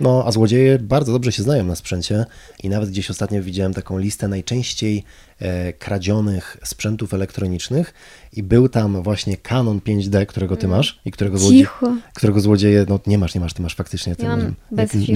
No, 0.00 0.22
a 0.26 0.32
złodzieje 0.32 0.78
bardzo 0.78 1.12
dobrze 1.12 1.32
się 1.32 1.42
znają 1.42 1.64
na 1.64 1.76
sprzęcie 1.76 2.24
i 2.62 2.68
nawet 2.68 2.90
gdzieś 2.90 3.10
ostatnio 3.10 3.42
widziałem 3.42 3.74
taką 3.74 3.98
listę 3.98 4.28
najczęściej 4.28 5.04
e, 5.38 5.72
kradzionych 5.72 6.56
sprzętów 6.64 7.14
elektronicznych 7.14 7.94
i 8.32 8.42
był 8.42 8.68
tam 8.68 9.02
właśnie 9.02 9.36
Canon 9.36 9.78
5D, 9.78 10.26
którego 10.26 10.56
ty 10.56 10.66
mm. 10.66 10.78
masz 10.78 11.00
i 11.04 11.10
którego, 11.10 11.38
złodzie, 11.38 11.66
którego 12.14 12.40
złodzieje, 12.40 12.86
no 12.88 13.00
nie 13.06 13.18
masz, 13.18 13.34
nie 13.34 13.40
masz, 13.40 13.54
ty 13.54 13.62
masz 13.62 13.74
faktycznie 13.74 14.16
ten 14.16 14.54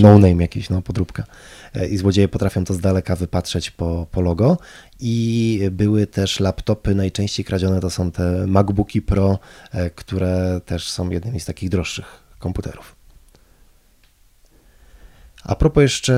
no 0.02 0.18
name 0.18 0.42
jakiś, 0.42 0.70
no 0.70 0.82
podróbka. 0.82 1.24
E, 1.74 1.88
I 1.88 1.96
złodzieje 1.96 2.28
potrafią 2.28 2.64
to 2.64 2.74
z 2.74 2.80
daleka 2.80 3.16
wypatrzeć 3.16 3.70
po, 3.70 4.06
po 4.10 4.20
logo 4.20 4.58
i 5.00 5.60
były 5.72 6.06
też 6.06 6.40
laptopy 6.40 6.94
najczęściej 6.94 7.44
kradzione, 7.44 7.80
to 7.80 7.90
są 7.90 8.10
te 8.10 8.46
MacBooki 8.46 9.02
Pro, 9.02 9.38
e, 9.72 9.90
które 9.90 10.60
też 10.66 10.90
są 10.90 11.10
jednymi 11.10 11.40
z 11.40 11.44
takich 11.44 11.68
droższych 11.68 12.06
komputerów. 12.38 13.03
A 15.44 15.54
propos 15.54 15.82
jeszcze 15.82 16.14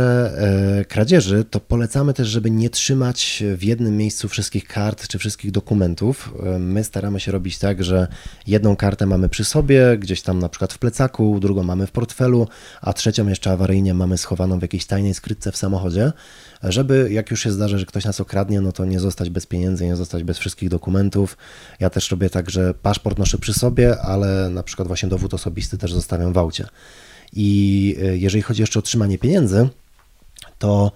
e, 0.78 0.84
kradzieży, 0.84 1.44
to 1.44 1.61
polecamy 1.61 2.14
też, 2.14 2.28
żeby 2.28 2.50
nie 2.50 2.70
trzymać 2.70 3.43
w 3.56 3.64
jednym 3.64 3.96
miejscu 3.96 4.28
wszystkich 4.28 4.69
kart 4.69 5.08
czy 5.08 5.19
wszystkich 5.19 5.50
dokumentów. 5.50 6.34
E, 6.43 6.58
my 6.58 6.84
staramy 6.84 7.20
się 7.20 7.32
robić 7.32 7.58
tak, 7.58 7.84
że 7.84 8.08
jedną 8.46 8.76
kartę 8.76 9.06
mamy 9.06 9.28
przy 9.28 9.44
sobie, 9.44 9.99
gdzieś 9.99 10.23
tam 10.23 10.38
na 10.38 10.49
przykład 10.49 10.73
w 10.73 10.78
plecaku, 10.78 11.40
drugą 11.40 11.62
mamy 11.62 11.87
w 11.87 11.90
portfelu, 11.90 12.49
a 12.81 12.93
trzecią 12.93 13.28
jeszcze 13.28 13.52
awaryjnie 13.52 13.94
mamy 13.94 14.19
schowaną 14.19 14.58
w 14.58 14.62
jakiejś 14.62 14.87
tajnej 14.87 15.14
skrytce 15.14 15.52
w 15.52 15.56
samochodzie, 15.56 16.12
żeby 16.62 17.08
jak 17.12 17.31
już 17.31 17.43
się 17.43 17.52
zdarzy, 17.52 17.78
że 17.78 17.87
ktoś 17.87 18.05
nas 18.05 18.20
okradnie, 18.20 18.61
no 18.61 18.73
to 18.73 18.84
nie 18.84 19.00
zostać 19.00 19.31
bez 19.31 19.46
pieniędzy, 19.46 19.87
nie 19.87 19.96
zostać 19.96 20.25
bez 20.25 20.38
wszystkich 20.38 20.69
dokumentów. 20.69 21.37
Ja 21.81 21.90
też 21.90 22.11
robię 22.11 22.31
tak, 22.31 22.50
że 22.50 22.75
paszport 22.75 23.19
noszę 23.19 23.38
przy 23.38 23.55
sobie, 23.55 24.00
ale 24.00 24.50
na 24.50 24.62
przykład 24.62 24.88
właśnie 24.88 25.08
dowód 25.08 25.34
osobisty 25.34 25.78
też 25.78 25.93
zostawiam 25.93 26.32
w 26.32 26.38
aucie. 26.38 26.67
I 27.37 27.97
e, 28.02 28.16
jeżeli 28.16 28.43
chodzi 28.43 28.62
jeszcze 28.62 28.78
o 28.78 28.83
trzymanie 28.83 29.19
pieniędzy, 29.19 29.69
to 30.59 30.93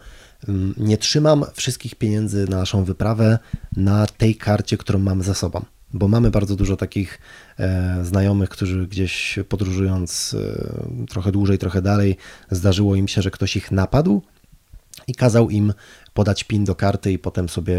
mm, 0.48 0.74
nie 0.76 0.98
trzymam 0.98 1.44
wszystkich 1.54 1.94
pieniędzy 1.94 2.46
na 2.48 2.56
naszą 2.56 2.84
wyprawę 2.84 3.38
na 3.76 4.06
tej 4.06 4.34
karcie, 4.36 4.76
którą 4.76 4.98
mamy 4.98 5.24
za 5.24 5.34
sobą. 5.34 5.64
Bo 5.92 6.08
mamy 6.08 6.30
bardzo 6.30 6.56
dużo 6.56 6.76
takich 6.76 7.18
e, 7.58 7.98
znajomych, 8.04 8.48
którzy 8.48 8.86
gdzieś 8.86 9.38
podróżując 9.48 10.36
e, 10.38 11.06
trochę 11.06 11.32
dłużej, 11.32 11.58
trochę 11.58 11.82
dalej, 11.82 12.16
zdarzyło 12.50 12.96
im 12.96 13.08
się, 13.08 13.22
że 13.22 13.30
ktoś 13.30 13.56
ich 13.56 13.70
napadł 13.70 14.22
i 15.06 15.14
kazał 15.14 15.50
im 15.50 15.72
podać 16.14 16.44
PIN 16.44 16.64
do 16.64 16.74
karty 16.74 17.12
i 17.12 17.18
potem 17.18 17.48
sobie 17.48 17.76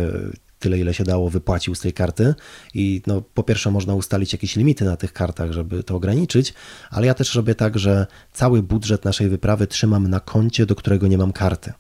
tyle, 0.61 0.79
ile 0.79 0.93
się 0.93 1.03
dało, 1.03 1.29
wypłacił 1.29 1.75
z 1.75 1.79
tej 1.79 1.93
karty. 1.93 2.35
I 2.73 3.01
no, 3.07 3.21
po 3.33 3.43
pierwsze, 3.43 3.71
można 3.71 3.95
ustalić 3.95 4.33
jakieś 4.33 4.55
limity 4.55 4.85
na 4.85 4.97
tych 4.97 5.13
kartach, 5.13 5.51
żeby 5.51 5.83
to 5.83 5.95
ograniczyć, 5.95 6.53
ale 6.89 7.07
ja 7.07 7.13
też 7.13 7.35
robię 7.35 7.55
tak, 7.55 7.79
że 7.79 8.07
cały 8.33 8.63
budżet 8.63 9.05
naszej 9.05 9.29
wyprawy 9.29 9.67
trzymam 9.67 10.07
na 10.07 10.19
koncie, 10.19 10.65
do 10.65 10.75
którego 10.75 11.07
nie 11.07 11.17
mam 11.17 11.33
karty. 11.33 11.73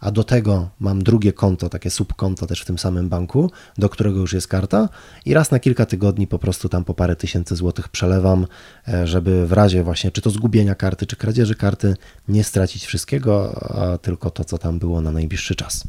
A 0.00 0.10
do 0.10 0.24
tego 0.24 0.70
mam 0.80 1.02
drugie 1.02 1.32
konto, 1.32 1.68
takie 1.68 1.90
subkonto 1.90 2.46
też 2.46 2.60
w 2.60 2.64
tym 2.64 2.78
samym 2.78 3.08
banku, 3.08 3.50
do 3.78 3.88
którego 3.88 4.20
już 4.20 4.32
jest 4.32 4.48
karta, 4.48 4.88
i 5.24 5.34
raz 5.34 5.50
na 5.50 5.58
kilka 5.58 5.86
tygodni 5.86 6.26
po 6.26 6.38
prostu 6.38 6.68
tam 6.68 6.84
po 6.84 6.94
parę 6.94 7.16
tysięcy 7.16 7.56
złotych 7.56 7.88
przelewam, 7.88 8.46
e, 8.88 9.06
żeby 9.06 9.46
w 9.46 9.52
razie 9.52 9.82
właśnie 9.82 10.10
czy 10.10 10.20
to 10.20 10.30
zgubienia 10.30 10.74
karty, 10.74 11.06
czy 11.06 11.16
kradzieży 11.16 11.54
karty 11.54 11.96
nie 12.28 12.44
stracić 12.44 12.86
wszystkiego, 12.86 13.54
a 13.74 13.98
tylko 13.98 14.30
to, 14.30 14.44
co 14.44 14.58
tam 14.58 14.78
było 14.78 15.00
na 15.00 15.12
najbliższy 15.12 15.54
czas. 15.54 15.84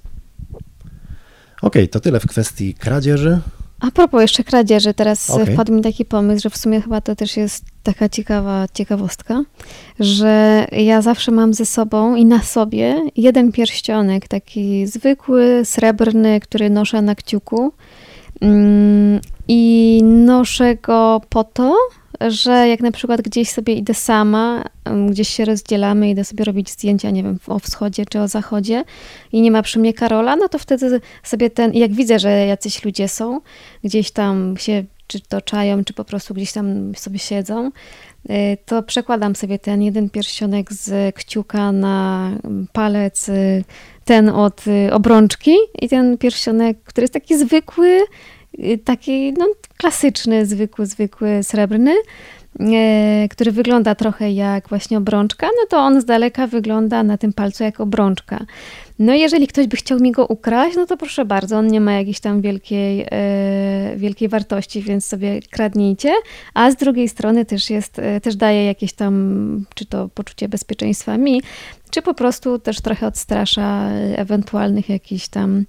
Okej, 1.66 1.84
okay, 1.84 1.88
to 1.88 2.00
tyle 2.00 2.20
w 2.20 2.28
kwestii 2.28 2.74
kradzieży. 2.74 3.40
A 3.80 3.92
propos 3.92 4.22
jeszcze 4.22 4.44
kradzieży, 4.44 4.94
teraz 4.94 5.30
okay. 5.30 5.46
wpadł 5.46 5.74
mi 5.74 5.82
taki 5.82 6.06
pomysł, 6.06 6.44
że 6.44 6.50
w 6.50 6.58
sumie 6.58 6.82
chyba 6.82 7.02
to 7.02 7.16
też 7.16 7.38
jest 7.38 7.66
taka 7.84 8.10
ciekawa 8.10 8.66
ciekawostka, 8.74 9.44
że 10.00 10.66
ja 10.72 11.02
zawsze 11.02 11.32
mam 11.32 11.54
ze 11.54 11.66
sobą 11.66 12.16
i 12.16 12.26
na 12.26 12.44
sobie 12.44 13.02
jeden 13.16 13.52
pierścionek, 13.52 14.28
taki 14.28 14.88
zwykły, 14.88 15.62
srebrny, 15.64 16.40
który 16.40 16.70
noszę 16.70 17.02
na 17.02 17.16
kciuku. 17.16 17.74
Mm, 18.42 19.20
I 19.48 20.02
noszę 20.04 20.76
go 20.76 21.22
po 21.30 21.44
to, 21.44 21.78
że 22.28 22.68
jak 22.68 22.80
na 22.80 22.92
przykład 22.92 23.22
gdzieś 23.22 23.50
sobie 23.50 23.74
idę 23.74 23.94
sama, 23.94 24.64
gdzieś 25.10 25.30
się 25.30 25.46
rozdzielamy, 25.46 26.10
idę 26.10 26.24
sobie 26.24 26.46
robić 26.46 26.70
zdjęcia, 26.70 27.10
nie 27.10 27.24
wiem, 27.24 27.40
o 27.48 27.60
wschodzie 27.60 28.06
czy 28.06 28.20
o 28.20 28.28
zachodzie 28.28 28.84
i 29.32 29.42
nie 29.42 29.52
ma 29.52 29.62
przy 29.62 29.80
mnie 29.80 29.94
Karola, 29.94 30.36
no 30.36 30.50
to 30.50 30.60
wtedy 30.60 31.02
sobie 31.24 31.50
ten, 31.50 31.74
jak 31.74 31.94
widzę, 31.94 32.20
że 32.20 32.46
jacyś 32.46 32.86
ludzie 32.86 33.08
są, 33.08 33.42
gdzieś 33.84 34.12
tam 34.12 34.58
się 34.58 34.84
czy 35.08 35.20
to 35.20 35.42
czy 35.86 35.94
po 35.94 36.06
prostu 36.06 36.34
gdzieś 36.34 36.52
tam 36.52 36.96
sobie 36.96 37.20
siedzą, 37.20 37.72
y, 38.30 38.58
to 38.66 38.84
przekładam 38.84 39.36
sobie 39.36 39.60
ten 39.60 39.82
jeden 39.82 40.10
pierścionek 40.10 40.74
z 40.74 41.16
kciuka 41.16 41.72
na 41.72 42.32
palec, 42.74 43.30
y, 43.30 43.64
ten 44.06 44.30
od 44.30 44.66
obrączki 44.92 45.56
i 45.82 45.90
ten 45.90 46.18
pierścionek, 46.18 46.84
który 46.84 47.04
jest 47.04 47.14
taki 47.14 47.38
zwykły, 47.38 48.00
taki 48.84 49.34
no, 49.34 49.46
klasyczny, 49.78 50.46
zwykły, 50.46 50.86
zwykły, 50.86 51.44
srebrny, 51.44 51.96
E, 52.60 53.28
który 53.32 53.52
wygląda 53.52 53.96
trochę 53.96 54.32
jak 54.32 54.70
właśnie 54.70 54.98
obrączka, 54.98 55.48
no 55.48 55.68
to 55.70 55.78
on 55.78 56.02
z 56.02 56.06
daleka 56.06 56.48
wygląda 56.48 57.04
na 57.04 57.18
tym 57.18 57.34
palcu 57.34 57.64
jak 57.64 57.80
obrączka. 57.80 58.46
No 59.00 59.14
jeżeli 59.14 59.48
ktoś 59.48 59.68
by 59.68 59.78
chciał 59.78 60.00
mi 60.00 60.12
go 60.12 60.26
ukraść, 60.26 60.76
no 60.78 60.86
to 60.86 60.98
proszę 60.98 61.26
bardzo, 61.26 61.58
on 61.58 61.68
nie 61.68 61.82
ma 61.82 61.94
jakiejś 61.94 62.20
tam 62.20 62.42
wielkiej, 62.42 63.06
e, 63.12 63.94
wielkiej 63.98 64.30
wartości, 64.30 64.82
więc 64.82 65.06
sobie 65.06 65.40
kradnijcie, 65.52 66.14
a 66.54 66.72
z 66.72 66.76
drugiej 66.76 67.10
strony 67.10 67.46
też 67.46 67.70
jest, 67.70 68.00
e, 68.00 68.22
też 68.22 68.36
daje 68.36 68.66
jakieś 68.66 68.94
tam, 68.94 69.66
czy 69.74 69.86
to 69.86 70.10
poczucie 70.10 70.50
bezpieczeństwa 70.50 71.18
mi, 71.18 71.42
czy 71.90 72.02
po 72.02 72.14
prostu 72.14 72.60
też 72.60 72.82
trochę 72.82 73.08
odstrasza 73.08 73.90
ewentualnych 74.16 74.90
jakichś 74.90 75.28
tam 75.28 75.66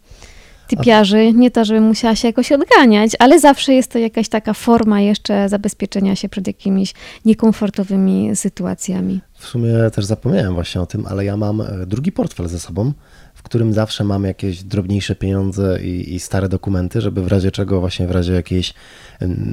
typiarzy. 0.69 1.33
Nie 1.33 1.51
to, 1.51 1.65
żebym 1.65 1.85
musiała 1.85 2.17
się 2.17 2.29
jakoś 2.29 2.53
odganiać, 2.53 3.13
ale 3.19 3.41
zawsze 3.41 3.75
jest 3.75 3.93
to 3.93 3.99
jakaś 3.99 4.29
taka 4.29 4.55
forma 4.55 5.01
jeszcze 5.01 5.49
zabezpieczenia 5.49 6.17
się 6.17 6.29
przed 6.29 6.47
jakimiś 6.47 6.95
niekomfortowymi 7.25 8.37
sytuacjami. 8.37 9.21
W 9.33 9.47
sumie 9.47 9.73
też 9.95 10.05
zapomniałem 10.05 10.55
właśnie 10.55 10.81
o 10.81 10.87
tym, 10.87 11.07
ale 11.07 11.25
ja 11.25 11.37
mam 11.37 11.61
e, 11.61 11.87
drugi 11.87 12.13
portfel 12.13 12.49
ze 12.49 12.59
sobą, 12.59 12.93
w 13.35 13.43
którym 13.43 13.73
zawsze 13.73 14.05
mam 14.05 14.25
jakieś 14.25 14.63
drobniejsze 14.63 15.15
pieniądze 15.15 15.79
i, 15.83 16.15
i 16.15 16.21
stare 16.21 16.49
dokumenty, 16.49 17.01
żeby 17.01 17.23
w 17.23 17.27
razie 17.27 17.51
czego, 17.51 17.81
właśnie 17.81 18.07
w 18.07 18.11
razie 18.11 18.33
jakiejś 18.33 18.75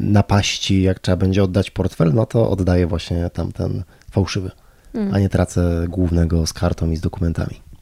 napaści, 0.02 0.82
jak 0.82 1.00
trzeba 1.00 1.18
będzie 1.18 1.44
oddać 1.44 1.72
portfel, 1.72 2.14
no 2.14 2.26
to 2.26 2.50
oddaję 2.50 2.88
właśnie 2.88 3.30
tamten 3.30 3.84
fałszywy, 4.12 4.52
mm. 4.94 5.14
a 5.14 5.20
nie 5.20 5.30
tracę 5.30 5.86
głównego 5.90 6.48
z 6.48 6.54
kartą 6.54 6.92
i 6.92 6.96
z 6.96 7.02
dokumentami. 7.02 7.73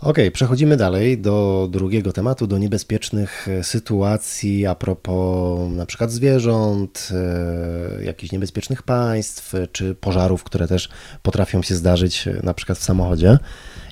Ok, 0.00 0.18
przechodzimy 0.32 0.76
dalej 0.76 1.18
do 1.18 1.68
drugiego 1.70 2.12
tematu, 2.12 2.46
do 2.46 2.58
niebezpiecznych 2.58 3.48
e, 3.48 3.64
sytuacji 3.64 4.66
a 4.66 4.74
propos 4.74 5.70
na 5.70 5.86
przykład 5.86 6.12
zwierząt, 6.12 7.08
e, 8.00 8.04
jakichś 8.04 8.32
niebezpiecznych 8.32 8.82
państw, 8.82 9.52
czy 9.72 9.94
pożarów, 9.94 10.44
które 10.44 10.68
też 10.68 10.88
potrafią 11.22 11.62
się 11.62 11.74
zdarzyć 11.74 12.28
e, 12.28 12.40
na 12.42 12.54
przykład 12.54 12.78
w 12.78 12.82
samochodzie. 12.82 13.38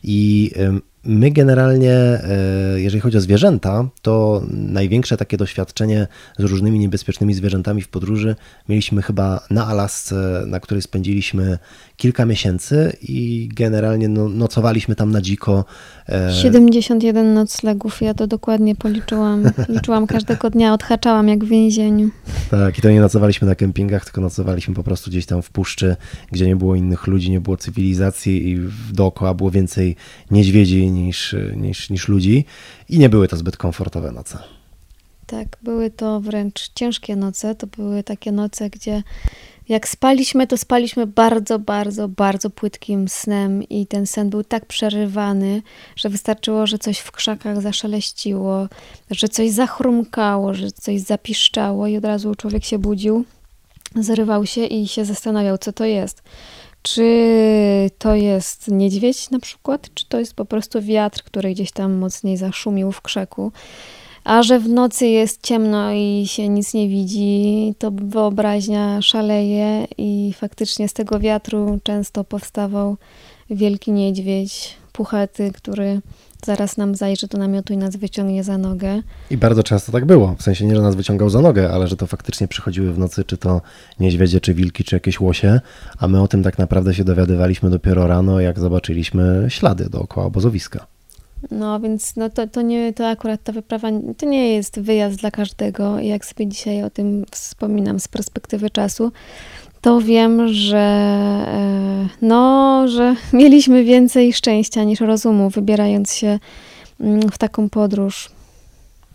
I 0.05 0.51
My 1.07 1.31
generalnie, 1.31 1.93
e, 1.93 2.81
jeżeli 2.81 3.01
chodzi 3.01 3.17
o 3.17 3.21
zwierzęta, 3.21 3.89
to 4.03 4.43
największe 4.51 5.17
takie 5.17 5.37
doświadczenie 5.37 6.07
z 6.39 6.45
różnymi 6.45 6.79
niebezpiecznymi 6.79 7.35
zwierzętami 7.35 7.83
w 7.83 7.89
podróży 7.89 8.37
mieliśmy 8.69 9.03
chyba 9.03 9.41
na 9.51 9.67
Alasce, 9.67 10.43
na 10.47 10.61
której 10.61 10.83
spędziliśmy 10.83 11.59
kilka 11.97 12.25
miesięcy 12.27 12.97
i 13.03 13.49
generalnie 13.55 14.09
no, 14.09 14.29
nocowaliśmy 14.29 14.95
tam 14.95 15.11
na 15.11 15.21
dziko. 15.21 15.65
71 16.43 17.27
e, 17.27 17.35
noclegów, 17.35 18.03
ja 18.03 18.15
to 18.15 18.27
dokładnie 18.27 18.75
policzyłam. 18.77 19.51
Liczyłam 19.69 20.07
każdego 20.07 20.51
dnia, 20.51 20.75
odhaczałam 20.75 21.29
jak 21.29 21.45
w 21.45 21.49
więzieniu. 21.49 22.11
Tak, 22.51 22.79
i 22.79 22.83
to 22.83 22.91
nie 22.91 23.01
nocowaliśmy 23.01 23.49
na 23.49 23.55
kempingach, 23.55 24.05
tylko 24.05 24.21
nocowaliśmy 24.21 24.75
po 24.75 24.83
prostu 24.83 25.11
gdzieś 25.11 25.27
tam 25.27 25.43
w 25.43 25.51
puszczy, 25.51 25.97
gdzie 26.33 26.47
nie 26.47 26.57
było 26.57 26.75
innych 26.75 27.07
ludzi, 27.07 27.31
nie 27.31 27.41
było 27.41 27.57
cywilizacji 27.57 28.51
i 28.51 28.59
dookoła 28.93 29.35
było 29.35 29.51
więcej 29.51 29.94
niedźwiedzi 30.31 30.91
niż, 30.91 31.37
niż, 31.57 31.91
niż 31.91 32.09
ludzi 32.09 32.45
i 32.89 32.99
nie 32.99 33.09
były 33.09 33.29
to 33.29 33.37
zbyt 33.37 33.57
komfortowe 33.57 34.13
noce. 34.13 34.39
Tak, 35.27 35.59
były 35.63 35.91
to 35.91 36.21
wręcz 36.21 36.71
ciężkie 36.75 37.17
noce. 37.17 37.55
To 37.55 37.67
były 37.67 38.03
takie 38.03 38.33
noce, 38.33 38.71
gdzie 38.71 39.03
jak 39.69 39.89
spaliśmy, 39.89 40.47
to 40.47 40.57
spaliśmy 40.57 41.07
bardzo, 41.07 41.59
bardzo, 41.59 42.09
bardzo 42.09 42.51
płytkim 42.51 43.09
snem 43.09 43.63
i 43.63 43.87
ten 43.87 44.07
sen 44.07 44.31
był 44.31 44.45
tak 44.45 44.67
przerywany, 44.67 45.63
że 45.97 46.09
wystarczyło, 46.09 46.67
że 46.67 46.79
coś 46.79 46.99
w 46.99 47.13
krzakach 47.13 47.63
zaszeleściło, 47.63 48.69
że 49.11 49.29
coś 49.29 49.51
zachrumkało, 49.51 50.55
że 50.55 50.73
coś 50.73 51.01
zapiszczało 51.01 51.87
i 51.87 51.97
od 51.97 52.05
razu 52.05 52.35
człowiek 52.35 52.65
się 52.65 52.79
budził, 52.79 53.25
zrywał 53.97 54.47
się 54.47 54.65
i 54.65 54.89
się 54.89 55.05
zastanawiał, 55.05 55.59
co 55.59 55.73
to 55.73 55.85
jest. 55.85 56.23
Czy 56.87 57.91
to 57.99 58.15
jest 58.15 58.69
niedźwiedź 58.69 59.31
na 59.31 59.39
przykład, 59.39 59.89
czy 59.95 60.09
to 60.09 60.19
jest 60.19 60.35
po 60.35 60.45
prostu 60.45 60.83
wiatr, 60.83 61.23
który 61.23 61.51
gdzieś 61.51 61.73
tam 61.73 61.93
mocniej 61.93 62.37
zaszumił 62.37 62.93
w 62.93 63.01
krzaku. 63.01 63.53
A 64.25 64.43
że 64.43 64.59
w 64.59 64.69
nocy 64.69 65.07
jest 65.07 65.43
ciemno 65.43 65.93
i 65.93 66.25
się 66.27 66.49
nic 66.49 66.75
nie 66.75 66.89
widzi, 66.89 67.75
to 67.79 67.91
wyobraźnia 67.91 69.03
szaleje 69.03 69.87
i 69.99 70.33
faktycznie 70.37 70.89
z 70.89 70.93
tego 70.93 71.21
wiatru 71.21 71.79
często 71.83 72.25
powstawał 72.25 72.97
wielki 73.51 73.93
niedźwiedź, 73.93 74.77
puchaty, 74.93 75.53
który 75.55 76.01
zaraz 76.45 76.77
nam 76.77 76.95
zajrzy 76.95 77.27
do 77.27 77.39
namiotu 77.39 77.73
i 77.73 77.77
nas 77.77 77.97
wyciągnie 77.97 78.45
za 78.45 78.59
nogę. 78.59 79.03
I 79.31 79.37
bardzo 79.37 79.63
często 79.63 79.93
tak 79.93 80.05
było. 80.05 80.35
W 80.39 80.43
sensie 80.43 80.67
nie, 80.67 80.77
że 80.77 80.83
nas 80.83 80.95
wyciągał 80.95 81.31
za 81.31 81.41
nogę, 81.41 81.71
ale 81.71 81.89
że 81.89 81.97
to 81.97 82.07
faktycznie 82.07 82.49
przychodziły 82.49 82.93
w 82.93 82.99
nocy, 82.99 83.25
czy 83.25 83.37
to 83.37 83.61
niedźwiedzie, 84.01 84.41
czy 84.41 84.55
wilki, 84.55 84.85
czy 84.85 84.97
jakieś 84.97 85.21
łosie, 85.21 85.61
a 85.99 86.09
my 86.09 86.23
o 86.23 86.29
tym 86.29 86.43
tak 86.43 86.59
naprawdę 86.59 86.95
się 86.95 87.05
dowiadywaliśmy 87.05 87.71
dopiero 87.71 88.07
rano, 88.07 88.41
jak 88.41 88.59
zobaczyliśmy 88.59 89.47
ślady 89.49 89.91
dookoła 89.91 90.27
obozowiska. 90.27 90.87
No 91.51 91.81
więc 91.81 92.17
no 92.17 92.31
to, 92.31 92.47
to, 92.47 92.63
nie, 92.63 92.93
to 92.93 93.09
akurat 93.09 93.43
ta 93.43 93.53
wyprawa 93.53 93.89
to 94.17 94.27
nie 94.27 94.55
jest 94.55 94.81
wyjazd 94.81 95.17
dla 95.17 95.31
każdego. 95.31 96.01
Jak 96.01 96.27
sobie 96.27 96.47
dzisiaj 96.47 96.83
o 96.83 96.91
tym 96.91 97.25
wspominam 97.31 98.01
z 98.01 98.09
perspektywy 98.09 98.71
czasu, 98.71 99.13
to 99.85 100.01
wiem, 100.01 100.49
że 100.49 100.79
e, 100.79 102.09
no, 102.23 102.85
że 102.89 103.17
mieliśmy 103.33 103.85
więcej 103.85 104.33
szczęścia 104.33 104.85
niż 104.85 105.01
rozumu, 105.01 105.51
wybierając 105.51 106.15
się 106.15 106.39
mm, 107.01 107.31
w 107.31 107.39
taką 107.39 107.69
podróż. 107.69 108.31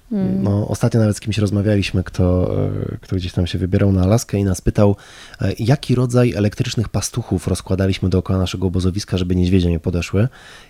Hmm. 0.09 0.43
No, 0.43 0.67
ostatnio 0.67 0.99
nawet 0.99 1.17
z 1.17 1.19
kimś 1.19 1.37
rozmawialiśmy, 1.37 2.03
kto, 2.03 2.55
e, 2.93 2.97
kto 3.01 3.15
gdzieś 3.15 3.33
tam 3.33 3.47
się 3.47 3.57
wybierał 3.57 3.91
na 3.91 4.03
Alaskę 4.03 4.37
i 4.37 4.43
nas 4.43 4.61
pytał, 4.61 4.95
e, 5.41 5.51
jaki 5.59 5.95
rodzaj 5.95 6.33
elektrycznych 6.33 6.89
pastuchów 6.89 7.47
rozkładaliśmy 7.47 8.09
dookoła 8.09 8.39
naszego 8.39 8.67
obozowiska, 8.67 9.17
żeby 9.17 9.35
niedźwiedzie 9.35 9.69
nie 9.69 9.79
podeszły. 9.79 10.27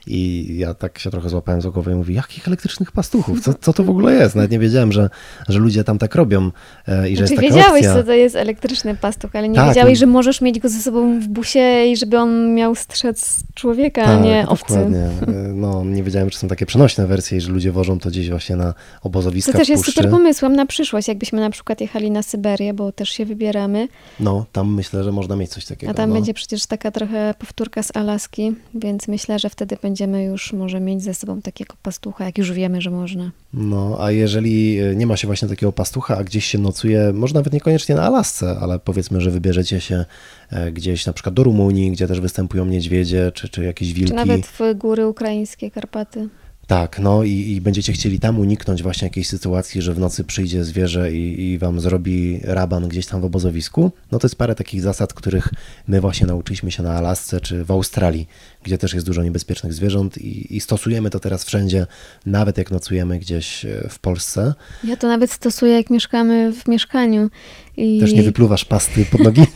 I 0.08 0.48
ja 0.58 0.74
tak 0.74 1.00
się 1.00 1.12
trochę 1.12 1.30
złapałem 1.30 1.62
za 1.62 1.70
głowę 1.70 1.92
i 1.92 1.96
mówię, 1.96 2.16
jakich 2.16 2.48
elektrycznych 2.48 2.92
pastuchów? 2.92 3.42
Co, 3.42 3.54
co 3.54 3.74
to 3.74 3.84
w 3.84 3.90
ogóle 3.90 4.14
jest? 4.14 4.36
Nawet 4.36 4.52
nie 4.52 4.60
wiedziałem, 4.60 4.92
że, 4.92 5.10
że 5.50 5.60
ludzie 5.60 5.84
tam 5.84 5.98
tak 5.98 6.16
robią 6.16 6.52
e, 6.88 7.10
i 7.10 7.18
że 7.18 7.28
znaczy, 7.28 7.44
jest 7.44 7.56
wiedziałeś, 7.56 7.86
opcja. 7.86 7.94
co 7.96 8.04
to 8.04 8.14
jest 8.14 8.36
elektryczny 8.36 8.96
pastuch, 8.96 9.36
ale 9.36 9.50
nie 9.50 9.56
tak, 9.56 9.68
wiedziałeś, 9.68 10.00
że 10.00 10.06
możesz 10.06 10.42
mieć 10.42 10.60
go 10.60 10.70
ze 10.70 10.80
sobą 10.80 11.20
w 11.20 11.28
busie 11.28 11.86
i 11.86 11.98
żeby 11.98 12.18
on 12.18 12.56
miał 12.56 12.76
strzec 12.76 13.44
człowieka, 13.54 14.06
tak, 14.06 14.20
a 14.20 14.24
nie 14.24 14.48
owcy. 14.48 14.74
Dokładnie. 14.74 15.10
No, 15.54 15.84
nie 15.84 16.04
wiedziałem, 16.04 16.30
czy 16.30 16.40
są 16.40 16.48
takie 16.48 16.66
przenośne 16.66 17.08
wersje 17.08 17.38
i 17.38 17.42
że 17.42 17.52
ludzie 17.52 17.72
wożą 17.72 18.00
to 18.00 18.10
gdzieś 18.10 18.30
właśnie 18.30 18.56
na 18.56 18.74
obozowisko 19.02 19.29
to 19.46 19.52
też 19.52 19.70
jest 19.70 19.86
super 19.86 20.10
pomysłem 20.10 20.56
na 20.56 20.66
przyszłość, 20.66 21.08
jakbyśmy 21.08 21.40
na 21.40 21.50
przykład 21.50 21.82
jechali 21.82 22.12
na 22.12 22.24
Syberię, 22.24 22.74
bo 22.74 22.92
też 22.92 23.10
się 23.10 23.26
wybieramy. 23.26 23.88
No, 24.20 24.46
tam 24.52 24.74
myślę, 24.74 25.04
że 25.04 25.12
można 25.12 25.36
mieć 25.36 25.50
coś 25.50 25.66
takiego. 25.66 25.92
A 25.92 25.94
tam 25.94 26.10
no. 26.10 26.16
będzie 26.16 26.34
przecież 26.34 26.66
taka 26.66 26.92
trochę 26.92 27.34
powtórka 27.40 27.84
z 27.84 27.96
Alaski, 27.96 28.56
więc 28.74 29.08
myślę, 29.08 29.40
że 29.40 29.50
wtedy 29.50 29.78
będziemy 29.82 30.24
już 30.24 30.54
może 30.54 30.80
mieć 30.80 31.04
ze 31.04 31.14
sobą 31.14 31.42
takiego 31.42 31.76
pastucha, 31.84 32.26
jak 32.26 32.38
już 32.38 32.52
wiemy, 32.52 32.82
że 32.82 32.92
można. 32.92 33.32
No, 33.54 33.98
a 34.00 34.12
jeżeli 34.12 34.80
e, 34.80 34.96
nie 34.96 35.08
ma 35.08 35.18
się 35.18 35.28
właśnie 35.28 35.48
takiego 35.48 35.72
pastucha, 35.72 36.18
a 36.18 36.24
gdzieś 36.24 36.46
się 36.46 36.58
nocuje, 36.58 37.12
może 37.14 37.34
nawet 37.34 37.54
niekoniecznie 37.54 37.96
na 37.96 38.04
Alasce, 38.04 38.58
ale 38.62 38.80
powiedzmy, 38.80 39.22
że 39.22 39.32
wybierzecie 39.32 39.82
się 39.82 40.06
e, 40.50 40.72
gdzieś 40.72 41.06
na 41.06 41.14
przykład 41.14 41.36
do 41.36 41.44
Rumunii, 41.44 41.92
gdzie 41.92 42.08
też 42.08 42.20
występują 42.20 42.66
niedźwiedzie, 42.66 43.32
czy, 43.32 43.50
czy 43.50 43.64
jakieś 43.64 43.94
wilki. 43.94 44.10
Czy 44.10 44.16
nawet 44.16 44.48
w 44.48 44.60
góry 44.76 45.08
ukraińskie, 45.08 45.72
Karpaty. 45.72 46.30
Tak, 46.70 47.00
no 47.00 47.24
i, 47.24 47.32
i, 47.32 47.62
będziecie 47.62 47.94
chcieli 47.94 48.20
tam 48.20 48.40
uniknąć 48.40 48.84
właśnie 48.84 49.06
jakiejś 49.06 49.28
sytuacji, 49.28 49.82
że 49.82 49.94
w 49.94 50.00
nocy 50.00 50.24
przyjdzie 50.24 50.64
zwierzę 50.64 51.12
i, 51.12 51.52
i 51.52 51.58
wam 51.58 51.80
zrobi 51.80 52.40
raban 52.44 52.88
gdzieś 52.88 53.06
tam 53.06 53.22
w 53.22 53.26
obozowisku, 53.26 53.92
no 54.12 54.20
to 54.20 54.28
jest 54.28 54.36
parę 54.36 54.56
takich 54.56 54.82
zasad, 54.82 55.14
których 55.14 55.50
my 55.88 56.02
właśnie 56.02 56.28
nauczyliśmy 56.28 56.72
się 56.72 56.84
na 56.84 56.94
Alasce 56.94 57.42
czy 57.42 57.64
w 57.64 57.72
Australii, 57.72 58.28
gdzie 58.64 58.78
też 58.78 58.94
jest 58.94 59.06
dużo 59.06 59.24
niebezpiecznych 59.24 59.74
zwierząt 59.74 60.18
i, 60.18 60.56
i 60.56 60.60
stosujemy 60.60 61.10
to 61.10 61.20
teraz 61.20 61.44
wszędzie, 61.44 61.88
nawet 62.26 62.58
jak 62.58 62.72
nocujemy 62.72 63.20
gdzieś 63.20 63.66
e, 63.66 63.88
w 63.90 64.00
Polsce. 64.00 64.54
Ja 64.84 64.98
to 64.98 65.08
nawet 65.08 65.32
stosuję, 65.32 65.74
jak 65.74 65.90
mieszkamy 65.90 66.54
w 66.54 66.68
mieszkaniu. 66.68 67.30
I... 67.78 68.00
Też 68.00 68.14
nie 68.14 68.24
wypluwasz 68.24 68.66
pasty 68.66 69.06
pod 69.06 69.22
nogi? 69.22 69.42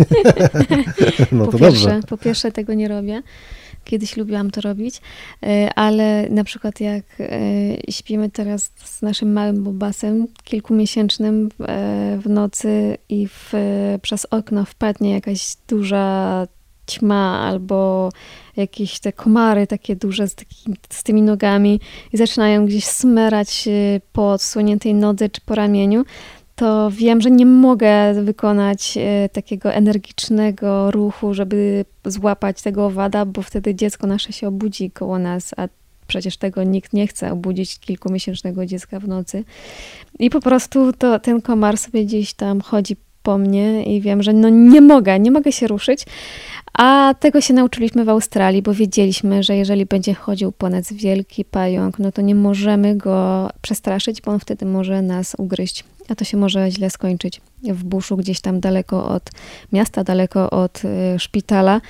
no 1.31 1.45
po 1.45 1.51
to 1.51 1.59
pierwsze, 1.59 1.89
dobrze. 1.89 2.07
Po 2.07 2.17
pierwsze 2.17 2.51
tego 2.51 2.73
nie 2.73 2.87
robię. 2.87 3.23
Kiedyś 3.83 4.17
lubiłam 4.17 4.51
to 4.51 4.61
robić, 4.61 5.01
e, 5.43 5.69
ale 5.75 6.29
na 6.29 6.43
przykład 6.43 6.79
jak 6.79 7.03
e, 7.19 7.27
śpimy 7.91 8.29
teraz 8.29 8.71
z 8.83 9.01
naszym 9.01 9.33
małym 9.33 9.63
bobasem 9.63 10.27
kilkumiesięcznym 10.43 11.49
e, 11.59 12.19
w 12.23 12.29
nocy 12.29 12.97
i 13.09 13.27
w, 13.27 13.53
przez 14.01 14.25
okno 14.25 14.65
wpadnie 14.65 15.13
jakaś 15.13 15.55
duża 15.67 16.47
ćma 16.87 17.39
albo 17.39 18.09
jakieś 18.55 18.99
te 18.99 19.13
komary 19.13 19.67
takie 19.67 19.95
duże 19.95 20.27
z, 20.27 20.35
taki, 20.35 20.73
z 20.89 21.03
tymi 21.03 21.21
nogami 21.21 21.79
i 22.13 22.17
zaczynają 22.17 22.65
gdzieś 22.65 22.85
smerać 22.85 23.69
po 24.13 24.31
odsłoniętej 24.31 24.93
nodze 24.93 25.29
czy 25.29 25.41
po 25.41 25.55
ramieniu, 25.55 26.03
to 26.63 26.91
wiem, 26.91 27.21
że 27.21 27.31
nie 27.31 27.45
mogę 27.45 28.13
wykonać 28.13 28.97
e, 28.97 29.29
takiego 29.29 29.73
energicznego 29.73 30.91
ruchu, 30.91 31.33
żeby 31.33 31.85
złapać 32.05 32.61
tego 32.61 32.85
owada, 32.85 33.25
bo 33.25 33.41
wtedy 33.41 33.75
dziecko 33.75 34.07
nasze 34.07 34.33
się 34.33 34.47
obudzi 34.47 34.91
koło 34.91 35.19
nas, 35.19 35.53
a 35.57 35.67
przecież 36.07 36.37
tego 36.37 36.63
nikt 36.63 36.93
nie 36.93 37.07
chce 37.07 37.31
obudzić 37.31 37.79
kilkumiesięcznego 37.79 38.65
dziecka 38.65 38.99
w 38.99 39.07
nocy. 39.07 39.43
I 40.19 40.29
po 40.29 40.39
prostu 40.39 40.93
to, 40.93 41.19
ten 41.19 41.41
komar 41.41 41.77
sobie 41.77 42.05
gdzieś 42.05 42.33
tam 42.33 42.61
chodzi 42.61 42.95
po 43.23 43.37
mnie 43.37 43.83
i 43.83 44.01
wiem, 44.01 44.23
że 44.23 44.33
no 44.33 44.49
nie 44.49 44.81
mogę, 44.81 45.19
nie 45.19 45.31
mogę 45.31 45.51
się 45.51 45.67
ruszyć. 45.67 46.05
A 46.73 47.13
tego 47.19 47.41
się 47.41 47.53
nauczyliśmy 47.53 48.05
w 48.05 48.09
Australii, 48.09 48.61
bo 48.61 48.73
wiedzieliśmy, 48.73 49.43
że 49.43 49.55
jeżeli 49.55 49.85
będzie 49.85 50.13
chodził 50.13 50.51
po 50.51 50.69
nas 50.69 50.93
wielki 50.93 51.45
pająk, 51.45 51.99
no 51.99 52.11
to 52.11 52.21
nie 52.21 52.35
możemy 52.35 52.95
go 52.95 53.49
przestraszyć, 53.61 54.21
bo 54.21 54.31
on 54.31 54.39
wtedy 54.39 54.65
może 54.65 55.01
nas 55.01 55.35
ugryźć. 55.37 55.83
A 56.09 56.15
to 56.15 56.25
się 56.25 56.37
może 56.37 56.71
źle 56.71 56.89
skończyć 56.89 57.41
w 57.63 57.83
buszu, 57.83 58.17
gdzieś 58.17 58.41
tam 58.41 58.59
daleko 58.59 59.05
od 59.05 59.29
miasta, 59.71 60.03
daleko 60.03 60.49
od 60.49 60.81
y, 60.85 61.19
szpitala. 61.19 61.81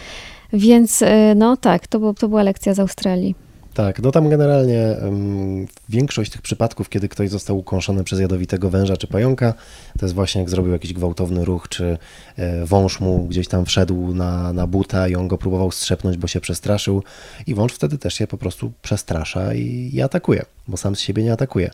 Więc 0.54 1.02
y, 1.02 1.08
no 1.36 1.58
tak, 1.58 1.88
to, 1.88 2.00
był, 2.00 2.14
to 2.14 2.30
była 2.30 2.44
lekcja 2.44 2.74
z 2.74 2.80
Australii. 2.80 3.36
Tak, 3.74 4.02
no 4.02 4.12
tam 4.12 4.30
generalnie 4.30 4.96
um, 5.02 5.68
większość 5.90 6.32
tych 6.32 6.42
przypadków, 6.42 6.90
kiedy 6.90 7.10
ktoś 7.10 7.30
został 7.30 7.58
ukąszony 7.58 8.04
przez 8.04 8.20
jadowitego 8.20 8.70
węża 8.70 8.98
czy 8.98 9.08
pająka, 9.08 9.54
to 10.00 10.06
jest 10.06 10.16
właśnie 10.16 10.42
jak 10.42 10.50
zrobił 10.50 10.74
jakiś 10.74 10.94
gwałtowny 10.94 11.46
ruch, 11.46 11.70
czy 11.70 11.98
e, 12.38 12.66
wąż 12.66 13.00
mu 13.00 13.26
gdzieś 13.26 13.48
tam 13.48 13.66
wszedł 13.66 14.14
na, 14.14 14.54
na 14.54 14.68
buta 14.68 15.08
i 15.08 15.16
on 15.16 15.28
go 15.28 15.38
próbował 15.38 15.72
strzepnąć, 15.72 16.18
bo 16.18 16.28
się 16.28 16.42
przestraszył 16.42 17.04
i 17.48 17.56
wąż 17.56 17.74
wtedy 17.74 17.98
też 17.98 18.14
się 18.14 18.28
po 18.28 18.38
prostu 18.38 18.72
przestrasza 18.82 19.54
i, 19.54 19.90
i 19.94 20.02
atakuje, 20.02 20.46
bo 20.68 20.78
sam 20.78 20.96
z 20.96 21.00
siebie 21.00 21.24
nie 21.24 21.34
atakuje. 21.34 21.72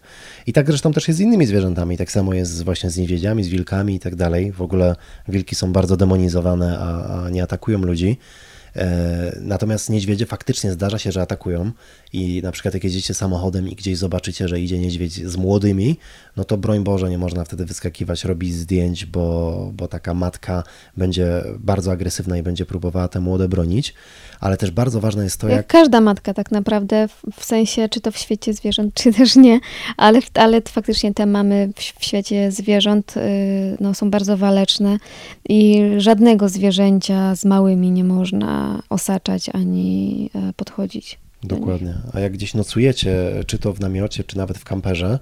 I 0.47 0.53
tak 0.53 0.67
zresztą 0.67 0.93
też 0.93 1.07
jest 1.07 1.17
z 1.17 1.21
innymi 1.21 1.45
zwierzętami, 1.45 1.97
tak 1.97 2.11
samo 2.11 2.33
jest 2.33 2.63
właśnie 2.63 2.89
z 2.89 2.97
niedźwiedziami, 2.97 3.43
z 3.43 3.47
wilkami 3.47 3.95
i 3.95 3.99
tak 3.99 4.15
dalej. 4.15 4.51
W 4.51 4.61
ogóle 4.61 4.95
wilki 5.27 5.55
są 5.55 5.73
bardzo 5.73 5.97
demonizowane, 5.97 6.79
a, 6.79 7.23
a 7.25 7.29
nie 7.29 7.43
atakują 7.43 7.79
ludzi. 7.79 8.17
E, 8.75 9.37
natomiast 9.41 9.89
niedźwiedzie 9.89 10.25
faktycznie 10.25 10.71
zdarza 10.71 10.99
się, 10.99 11.11
że 11.11 11.21
atakują 11.21 11.71
i 12.13 12.41
na 12.43 12.51
przykład 12.51 12.73
jak 12.73 12.83
jedziecie 12.83 13.13
samochodem 13.13 13.69
i 13.69 13.75
gdzieś 13.75 13.97
zobaczycie, 13.97 14.47
że 14.47 14.59
idzie 14.59 14.79
niedźwiedź 14.79 15.27
z 15.27 15.35
młodymi, 15.37 15.97
no 16.39 16.45
to 16.45 16.57
broń 16.57 16.83
Boże, 16.83 17.09
nie 17.09 17.17
można 17.17 17.45
wtedy 17.45 17.65
wyskakiwać, 17.65 18.23
robić 18.23 18.53
zdjęć, 18.53 19.05
bo, 19.05 19.71
bo 19.73 19.87
taka 19.87 20.13
matka 20.13 20.63
będzie 20.97 21.43
bardzo 21.57 21.91
agresywna 21.91 22.37
i 22.37 22.43
będzie 22.43 22.65
próbowała 22.65 23.07
te 23.07 23.19
młode 23.19 23.49
bronić, 23.49 23.93
ale 24.39 24.57
też 24.57 24.71
bardzo 24.71 24.99
ważne 24.99 25.23
jest 25.23 25.41
to, 25.41 25.47
jak... 25.47 25.57
jak... 25.57 25.67
każda 25.67 26.01
matka 26.01 26.33
tak 26.33 26.51
naprawdę, 26.51 27.07
w 27.33 27.45
sensie 27.45 27.89
czy 27.89 28.01
to 28.01 28.11
w 28.11 28.17
świecie 28.17 28.53
zwierząt, 28.53 28.93
czy 28.93 29.13
też 29.13 29.35
nie, 29.35 29.59
ale, 29.97 30.19
ale 30.33 30.61
faktycznie 30.61 31.13
te 31.13 31.25
mamy 31.25 31.69
w, 31.75 32.03
świecie 32.05 32.51
zwierząt 32.51 33.17
y, 33.17 33.21
no, 33.79 33.93
są 33.93 34.11
bardzo 34.11 34.37
waleczne 34.37 34.97
i 35.49 35.81
żadnego 35.97 36.49
zwierzęcia 36.49 37.35
z 37.35 37.45
małymi 37.45 37.91
nie 37.91 38.03
można 38.03 38.83
osaczać 38.89 39.49
ani 39.53 40.29
e, 40.35 40.53
podchodzić. 40.53 41.19
Dokładnie. 41.43 41.93
A 42.13 42.19
jak 42.19 42.33
gdzieś 42.33 42.53
nocujecie, 42.53 43.15
czy 43.47 43.59
to 43.59 43.73
w 43.73 43.79
namiocie, 43.79 44.23
czy 44.23 44.37
nawet 44.37 44.57
w 44.57 44.63
kamperze, 44.63 45.19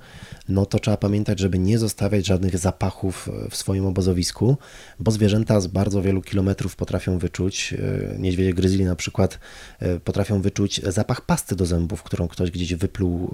no 0.49 0.65
to 0.65 0.79
trzeba 0.79 0.97
pamiętać, 0.97 1.39
żeby 1.39 1.59
nie 1.59 1.77
zostawiać 1.77 2.25
żadnych 2.25 2.57
zapachów 2.57 3.29
w 3.49 3.55
swoim 3.55 3.85
obozowisku, 3.85 4.57
bo 4.99 5.11
zwierzęta 5.11 5.61
z 5.61 5.67
bardzo 5.67 6.01
wielu 6.01 6.21
kilometrów 6.21 6.75
potrafią 6.75 7.17
wyczuć, 7.17 7.73
e, 7.73 8.19
niedźwiedzie 8.19 8.53
gryzli 8.53 8.85
na 8.85 8.95
przykład 8.95 9.39
e, 9.79 9.99
potrafią 9.99 10.41
wyczuć 10.41 10.81
zapach 10.83 11.21
pasty 11.21 11.55
do 11.55 11.65
zębów, 11.65 12.03
którą 12.03 12.27
ktoś 12.27 12.51
gdzieś 12.51 12.75
wypluł 12.75 13.25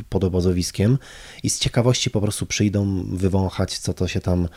e, 0.00 0.04
pod 0.08 0.24
obozowiskiem 0.24 0.98
i 1.42 1.50
z 1.50 1.58
ciekawości 1.58 2.10
po 2.10 2.20
prostu 2.20 2.46
przyjdą 2.46 3.04
wywąchać, 3.16 3.78
co 3.78 3.94
to 3.94 4.08
się 4.08 4.20
tam, 4.20 4.48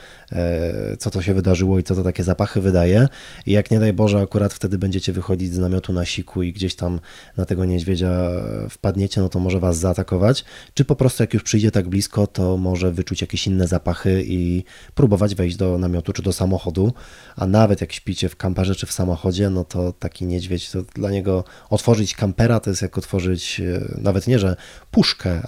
co 0.99 1.11
to 1.11 1.21
się 1.21 1.33
wydarzyło 1.33 1.79
i 1.79 1.83
co 1.83 1.95
to 1.95 2.03
takie 2.03 2.23
zapachy 2.23 2.61
wydaje. 2.61 3.07
I 3.45 3.51
jak 3.51 3.71
nie 3.71 3.79
daj 3.79 3.93
Boże, 3.93 4.19
akurat 4.19 4.53
wtedy 4.53 4.77
będziecie 4.77 5.13
wychodzić 5.13 5.53
z 5.53 5.57
namiotu 5.57 5.93
na 5.93 6.05
siku 6.05 6.43
i 6.43 6.53
gdzieś 6.53 6.75
tam 6.75 6.99
na 7.37 7.45
tego 7.45 7.65
niedźwiedzia 7.65 8.29
wpadniecie, 8.69 9.21
no 9.21 9.29
to 9.29 9.39
może 9.39 9.59
was 9.59 9.77
zaatakować, 9.77 10.45
czy 10.73 10.85
po 10.85 10.95
prostu 10.95 11.23
jak 11.23 11.33
już 11.33 11.43
przyjdzie 11.43 11.71
tak 11.77 11.89
blisko, 11.89 12.27
to 12.27 12.57
może 12.57 12.91
wyczuć 12.91 13.21
jakieś 13.21 13.47
inne 13.47 13.67
zapachy 13.67 14.23
i 14.27 14.63
próbować 14.95 15.35
wejść 15.35 15.55
do 15.55 15.77
namiotu 15.77 16.13
czy 16.13 16.21
do 16.21 16.33
samochodu, 16.33 16.93
a 17.35 17.47
nawet 17.47 17.81
jak 17.81 17.93
śpicie 17.93 18.29
w 18.29 18.35
kamperze 18.35 18.75
czy 18.75 18.85
w 18.85 18.91
samochodzie, 18.91 19.49
no 19.49 19.63
to 19.63 19.93
taki 19.93 20.25
niedźwiedź, 20.25 20.71
to 20.71 20.81
dla 20.81 21.11
niego 21.11 21.43
otworzyć 21.69 22.15
kampera 22.15 22.59
to 22.59 22.69
jest 22.69 22.81
jak 22.81 22.97
otworzyć 22.97 23.59
e, 23.59 24.01
nawet 24.01 24.27
nie, 24.27 24.39
że 24.39 24.55
puszkę 24.91 25.41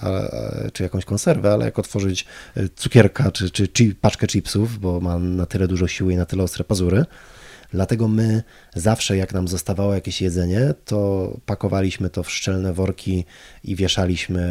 czy 0.72 0.82
jakąś 0.82 1.04
konserwę, 1.04 1.52
ale 1.52 1.64
jak 1.64 1.78
otworzyć 1.78 2.26
e, 2.56 2.68
cukierka 2.68 3.30
czy, 3.30 3.50
czy, 3.50 3.68
czy 3.68 3.94
paczkę 3.94 4.26
chipsów, 4.26 4.78
bo 4.78 5.00
ma 5.00 5.18
na 5.18 5.46
tyle 5.46 5.68
dużo 5.68 5.88
siły 5.88 6.12
i 6.12 6.16
na 6.16 6.26
tyle 6.26 6.42
ostre 6.42 6.64
pazury. 6.64 7.04
Dlatego 7.72 8.08
my 8.08 8.42
zawsze, 8.74 9.16
jak 9.16 9.34
nam 9.34 9.48
zostawało 9.48 9.94
jakieś 9.94 10.22
jedzenie, 10.22 10.74
to 10.84 11.30
pakowaliśmy 11.46 12.10
to 12.10 12.22
w 12.22 12.30
szczelne 12.30 12.72
worki 12.72 13.24
i 13.64 13.76
wieszaliśmy 13.76 14.42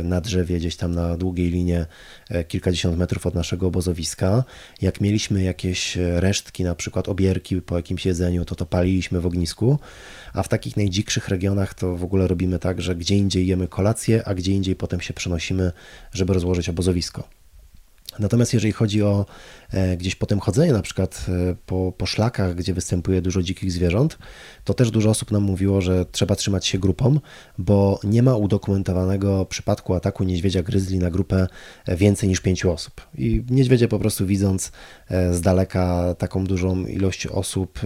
e, 0.00 0.04
na 0.04 0.20
drzewie 0.20 0.56
gdzieś 0.56 0.76
tam 0.76 0.94
na 0.94 1.16
długiej 1.16 1.50
linie 1.50 1.86
e, 2.28 2.44
kilkadziesiąt 2.44 2.98
metrów 2.98 3.26
od 3.26 3.34
naszego 3.34 3.66
obozowiska. 3.66 4.44
Jak 4.82 5.00
mieliśmy 5.00 5.42
jakieś 5.42 5.96
resztki, 5.96 6.64
na 6.64 6.74
przykład 6.74 7.08
obierki 7.08 7.62
po 7.62 7.76
jakimś 7.76 8.06
jedzeniu, 8.06 8.44
to 8.44 8.54
to 8.54 8.66
paliliśmy 8.66 9.20
w 9.20 9.26
ognisku. 9.26 9.78
A 10.32 10.42
w 10.42 10.48
takich 10.48 10.76
najdzikszych 10.76 11.28
regionach 11.28 11.74
to 11.74 11.96
w 11.96 12.04
ogóle 12.04 12.26
robimy 12.26 12.58
tak, 12.58 12.82
że 12.82 12.96
gdzie 12.96 13.16
indziej 13.16 13.46
jemy 13.46 13.68
kolację, 13.68 14.22
a 14.28 14.34
gdzie 14.34 14.52
indziej 14.52 14.76
potem 14.76 15.00
się 15.00 15.14
przenosimy, 15.14 15.72
żeby 16.12 16.32
rozłożyć 16.32 16.68
obozowisko. 16.68 17.37
Natomiast 18.18 18.54
jeżeli 18.54 18.72
chodzi 18.72 19.02
o 19.02 19.26
e, 19.70 19.96
gdzieś 19.96 20.14
potem 20.14 20.40
chodzenie, 20.40 20.72
na 20.72 20.82
przykład 20.82 21.26
e, 21.28 21.54
po, 21.66 21.92
po 21.96 22.06
szlakach, 22.06 22.54
gdzie 22.54 22.74
występuje 22.74 23.22
dużo 23.22 23.42
dzikich 23.42 23.72
zwierząt, 23.72 24.18
to 24.64 24.74
też 24.74 24.90
dużo 24.90 25.10
osób 25.10 25.30
nam 25.30 25.42
mówiło, 25.42 25.80
że 25.80 26.06
trzeba 26.12 26.36
trzymać 26.36 26.66
się 26.66 26.78
grupą, 26.78 27.20
bo 27.58 28.00
nie 28.04 28.22
ma 28.22 28.36
udokumentowanego 28.36 29.46
przypadku 29.46 29.94
ataku 29.94 30.24
niedźwiedzia 30.24 30.62
gryzli 30.62 30.98
na 30.98 31.10
grupę 31.10 31.46
e, 31.86 31.96
więcej 31.96 32.28
niż 32.28 32.40
pięciu 32.40 32.72
osób. 32.72 33.06
I 33.18 33.44
niedźwiedzie 33.50 33.88
po 33.88 33.98
prostu 33.98 34.26
widząc 34.26 34.72
z 35.30 35.40
daleka 35.40 36.14
taką 36.18 36.44
dużą 36.44 36.86
ilość 36.86 37.26
osób, 37.26 37.80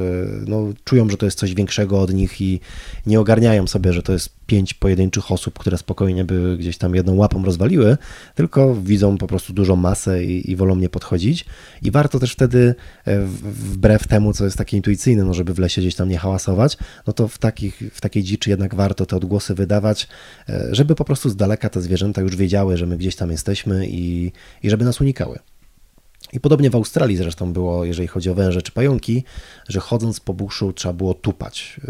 no, 0.46 0.64
czują, 0.84 1.10
że 1.10 1.16
to 1.16 1.26
jest 1.26 1.38
coś 1.38 1.54
większego 1.54 2.00
od 2.00 2.14
nich 2.14 2.40
i 2.40 2.60
nie 3.06 3.20
ogarniają 3.20 3.66
sobie, 3.66 3.92
że 3.92 4.02
to 4.02 4.12
jest 4.12 4.41
pięć 4.52 4.74
pojedynczych 4.74 5.32
osób, 5.32 5.58
które 5.58 5.78
spokojnie 5.78 6.24
by 6.24 6.56
gdzieś 6.58 6.78
tam 6.78 6.94
jedną 6.94 7.14
łapą 7.14 7.44
rozwaliły, 7.44 7.96
tylko 8.34 8.74
widzą 8.74 9.18
po 9.18 9.26
prostu 9.26 9.52
dużą 9.52 9.76
masę 9.76 10.24
i, 10.24 10.50
i 10.50 10.56
wolą 10.56 10.76
nie 10.76 10.88
podchodzić. 10.88 11.44
I 11.82 11.90
warto 11.90 12.18
też 12.18 12.32
wtedy, 12.32 12.74
e, 13.06 13.26
wbrew 13.42 14.08
temu, 14.08 14.32
co 14.32 14.44
jest 14.44 14.58
takie 14.58 14.76
intuicyjne, 14.76 15.24
no 15.24 15.34
żeby 15.34 15.54
w 15.54 15.58
lesie 15.58 15.80
gdzieś 15.80 15.94
tam 15.94 16.08
nie 16.08 16.18
hałasować, 16.18 16.78
no 17.06 17.12
to 17.12 17.28
w, 17.28 17.38
takich, 17.38 17.82
w 17.92 18.00
takiej 18.00 18.22
dziczy 18.22 18.50
jednak 18.50 18.74
warto 18.74 19.06
te 19.06 19.16
odgłosy 19.16 19.54
wydawać, 19.54 20.08
e, 20.48 20.68
żeby 20.72 20.94
po 20.94 21.04
prostu 21.04 21.30
z 21.30 21.36
daleka 21.36 21.68
te 21.68 21.80
zwierzęta 21.80 22.20
już 22.20 22.36
wiedziały, 22.36 22.76
że 22.76 22.86
my 22.86 22.96
gdzieś 22.96 23.16
tam 23.16 23.30
jesteśmy 23.30 23.86
i, 23.86 24.32
i 24.62 24.70
żeby 24.70 24.84
nas 24.84 25.00
unikały. 25.00 25.38
I 26.32 26.40
podobnie 26.40 26.70
w 26.70 26.74
Australii 26.74 27.16
zresztą 27.16 27.52
było, 27.52 27.84
jeżeli 27.84 28.08
chodzi 28.08 28.30
o 28.30 28.34
węże 28.34 28.62
czy 28.62 28.72
pająki, 28.72 29.24
że 29.68 29.80
chodząc 29.80 30.20
po 30.20 30.34
buszu 30.34 30.72
trzeba 30.72 30.94
było 30.94 31.14
tupać. 31.14 31.80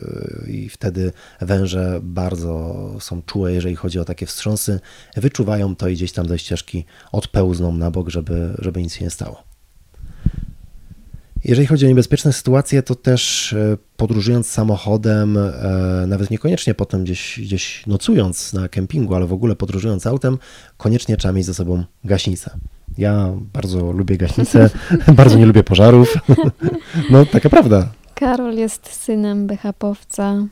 Yy, 0.46 0.52
I 0.52 0.68
wtedy 0.68 1.12
węże 1.40 2.00
bardzo 2.02 2.76
są 3.00 3.22
czułe, 3.22 3.52
jeżeli 3.52 3.76
chodzi 3.76 3.98
o 3.98 4.04
takie 4.04 4.26
wstrząsy. 4.26 4.80
Wyczuwają 5.16 5.76
to 5.76 5.88
i 5.88 5.94
gdzieś 5.94 6.12
tam 6.12 6.28
ze 6.28 6.38
ścieżki 6.38 6.84
odpełzną 7.12 7.72
na 7.72 7.90
bok, 7.90 8.08
żeby, 8.08 8.54
żeby 8.58 8.82
nic 8.82 8.94
się 8.94 9.04
nie 9.04 9.10
stało. 9.10 9.42
Jeżeli 11.44 11.66
chodzi 11.66 11.86
o 11.86 11.88
niebezpieczne 11.88 12.32
sytuacje, 12.32 12.82
to 12.82 12.94
też 12.94 13.52
e, 13.52 13.76
podróżując 13.96 14.46
samochodem, 14.46 15.36
e, 15.36 16.04
nawet 16.06 16.30
niekoniecznie 16.30 16.74
potem 16.74 17.04
gdzieś, 17.04 17.40
gdzieś 17.40 17.86
nocując 17.86 18.52
na 18.52 18.68
kempingu, 18.68 19.14
ale 19.14 19.26
w 19.26 19.32
ogóle 19.32 19.56
podróżując 19.56 20.06
autem, 20.06 20.38
koniecznie 20.76 21.16
trzeba 21.16 21.32
mieć 21.32 21.46
ze 21.46 21.54
sobą 21.54 21.84
gaśnicę. 22.04 22.50
Ja 22.98 23.28
bardzo 23.52 23.92
lubię 23.92 24.16
gaśnicę, 24.16 24.70
bardzo 25.16 25.38
nie 25.38 25.46
lubię 25.46 25.64
pożarów. 25.64 26.14
No, 27.10 27.26
taka 27.26 27.50
prawda. 27.50 27.88
Karol 28.14 28.54
jest 28.54 28.92
synem 28.92 29.46
BHP-owca. 29.46 30.46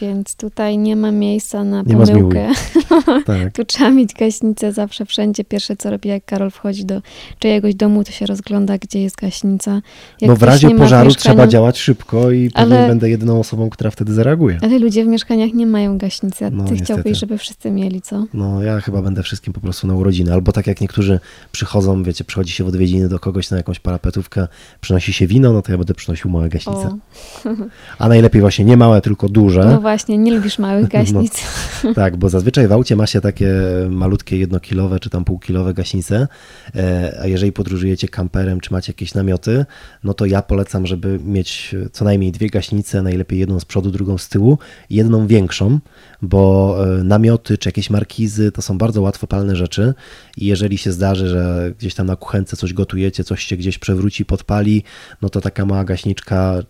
Więc 0.00 0.36
tutaj 0.36 0.78
nie 0.78 0.96
ma 0.96 1.10
miejsca 1.10 1.64
na 1.64 1.82
nie 1.82 1.96
pomyłkę. 1.96 2.48
tak. 3.26 3.52
tu 3.52 3.64
trzeba 3.64 3.90
mieć 3.90 4.14
gaśnicę 4.14 4.72
zawsze 4.72 5.04
wszędzie. 5.04 5.44
Pierwsze 5.44 5.76
co 5.76 5.90
robi, 5.90 6.08
jak 6.08 6.24
Karol 6.24 6.50
wchodzi 6.50 6.84
do 6.84 7.02
czyjegoś 7.38 7.74
domu, 7.74 8.04
to 8.04 8.12
się 8.12 8.26
rozgląda, 8.26 8.78
gdzie 8.78 9.02
jest 9.02 9.16
gaśnica. 9.16 9.82
Jak 10.20 10.28
no 10.28 10.36
w 10.36 10.42
razie 10.42 10.70
pożaru 10.70 11.10
trzeba 11.10 11.46
działać 11.46 11.78
szybko 11.78 12.30
i 12.30 12.50
ale, 12.54 12.68
pewnie 12.68 12.88
będę 12.88 13.10
jedyną 13.10 13.40
osobą, 13.40 13.70
która 13.70 13.90
wtedy 13.90 14.14
zareaguje. 14.14 14.58
Ale 14.62 14.78
ludzie 14.78 15.04
w 15.04 15.08
mieszkaniach 15.08 15.54
nie 15.54 15.66
mają 15.66 15.98
gaśnicy, 15.98 16.46
a 16.46 16.50
no, 16.50 16.64
ty 16.64 16.70
niestety. 16.70 16.84
chciałbyś, 16.84 17.18
żeby 17.18 17.38
wszyscy 17.38 17.70
mieli, 17.70 18.02
co? 18.02 18.24
No 18.34 18.62
ja 18.62 18.80
chyba 18.80 19.02
będę 19.02 19.22
wszystkim 19.22 19.52
po 19.52 19.60
prostu 19.60 19.86
na 19.86 19.94
urodziny. 19.94 20.32
Albo 20.32 20.52
tak 20.52 20.66
jak 20.66 20.80
niektórzy 20.80 21.20
przychodzą, 21.52 22.02
wiecie, 22.02 22.24
przychodzi 22.24 22.52
się 22.52 22.64
w 22.64 22.68
odwiedziny 22.68 23.08
do 23.08 23.18
kogoś 23.18 23.50
na 23.50 23.56
jakąś 23.56 23.78
parapetówkę, 23.78 24.48
przynosi 24.80 25.12
się 25.12 25.26
wino, 25.26 25.52
no 25.52 25.62
to 25.62 25.72
ja 25.72 25.78
będę 25.78 25.94
przynosił 25.94 26.30
małe 26.30 26.48
gaśnice. 26.48 26.98
A 27.98 28.08
najlepiej 28.08 28.40
właśnie 28.40 28.64
nie 28.64 28.76
małe, 28.76 29.00
tylko 29.00 29.28
duże. 29.28 29.64
No 29.64 29.77
właśnie, 29.80 30.18
nie 30.18 30.34
lubisz 30.34 30.58
małych 30.58 30.88
gaśnic. 30.96 31.42
No, 31.84 31.94
tak, 32.02 32.16
bo 32.16 32.28
zazwyczaj 32.28 32.68
w 32.68 32.72
aucie 32.72 32.96
ma 32.96 33.06
się 33.06 33.20
takie 33.20 33.52
malutkie 33.90 34.38
jednokilowe 34.38 35.00
czy 35.00 35.10
tam 35.10 35.24
półkilowe 35.24 35.74
gaśnice, 35.74 36.28
e, 36.76 37.18
a 37.22 37.26
jeżeli 37.26 37.52
podróżujecie 37.52 38.08
kamperem 38.08 38.60
czy 38.60 38.72
macie 38.72 38.90
jakieś 38.90 39.14
namioty, 39.14 39.66
no 40.04 40.14
to 40.14 40.26
ja 40.26 40.42
polecam, 40.42 40.86
żeby 40.86 41.18
mieć 41.24 41.74
co 41.92 42.04
najmniej 42.04 42.32
dwie 42.32 42.50
gaśnice, 42.50 43.02
najlepiej 43.02 43.38
jedną 43.38 43.60
z 43.60 43.64
przodu, 43.64 43.90
drugą 43.90 44.18
z 44.18 44.28
tyłu, 44.28 44.58
jedną 44.90 45.26
większą, 45.26 45.78
bo 46.22 46.76
e, 46.84 47.04
namioty 47.04 47.58
czy 47.58 47.68
jakieś 47.68 47.90
markizy 47.90 48.52
to 48.52 48.62
są 48.62 48.78
bardzo 48.78 49.02
łatwopalne 49.02 49.56
rzeczy. 49.56 49.94
I 50.36 50.46
jeżeli 50.46 50.78
się 50.78 50.92
zdarzy, 50.92 51.28
że 51.28 51.72
gdzieś 51.78 51.94
tam 51.94 52.06
na 52.06 52.16
kuchence 52.16 52.56
coś 52.56 52.72
gotujecie, 52.72 53.24
coś 53.24 53.44
się 53.44 53.56
gdzieś 53.56 53.78
przewróci, 53.78 54.24
podpali, 54.24 54.82
no 55.22 55.28
to 55.28 55.40
taka 55.40 55.66
mała 55.66 55.84
gaśniczka 55.84 56.62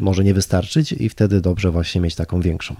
może 0.00 0.24
nie 0.24 0.34
wystarczyć 0.34 0.92
i 0.92 1.08
wtedy 1.08 1.40
dobrze 1.40 1.70
właśnie 1.70 2.00
mieć 2.00 2.14
taką 2.14 2.40
większą. 2.40 2.74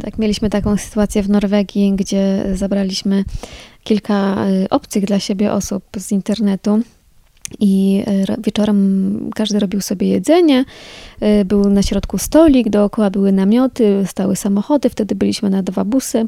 Tak, 0.00 0.18
mieliśmy 0.18 0.50
taką 0.50 0.76
sytuację 0.76 1.22
w 1.22 1.28
Norwegii, 1.28 1.92
gdzie 1.96 2.44
zabraliśmy 2.54 3.24
kilka 3.84 4.46
y, 4.48 4.68
obcych 4.68 5.04
dla 5.04 5.18
siebie 5.20 5.52
osób 5.52 5.84
z 5.96 6.12
internetu 6.12 6.82
i 7.60 8.04
e, 8.06 8.36
wieczorem 8.42 9.30
każdy 9.34 9.58
robił 9.58 9.80
sobie 9.80 10.08
jedzenie. 10.08 10.64
E, 11.20 11.44
był 11.44 11.70
na 11.70 11.82
środku 11.82 12.18
stolik, 12.18 12.68
dookoła 12.68 13.10
były 13.10 13.32
namioty, 13.32 14.04
stały 14.06 14.36
samochody. 14.36 14.90
Wtedy 14.90 15.14
byliśmy 15.14 15.50
na 15.50 15.62
dwa 15.62 15.84
busy 15.84 16.26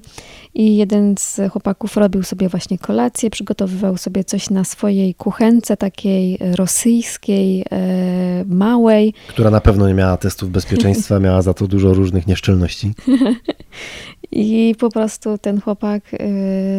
i 0.54 0.76
jeden 0.76 1.14
z 1.18 1.40
chłopaków 1.50 1.96
robił 1.96 2.22
sobie 2.22 2.48
właśnie 2.48 2.78
kolację, 2.78 3.30
przygotowywał 3.30 3.96
sobie 3.96 4.24
coś 4.24 4.50
na 4.50 4.64
swojej 4.64 5.14
kuchence, 5.14 5.76
takiej 5.76 6.38
rosyjskiej, 6.40 7.64
e, 7.70 8.44
małej. 8.48 9.14
Która 9.28 9.50
na 9.50 9.60
pewno 9.60 9.88
nie 9.88 9.94
miała 9.94 10.16
testów 10.16 10.50
bezpieczeństwa, 10.50 11.20
miała 11.30 11.42
za 11.42 11.54
to 11.54 11.66
dużo 11.66 11.94
różnych 11.94 12.26
nieszczelności. 12.26 12.92
I 14.32 14.74
po 14.78 14.90
prostu 14.90 15.38
ten 15.38 15.60
chłopak 15.60 16.02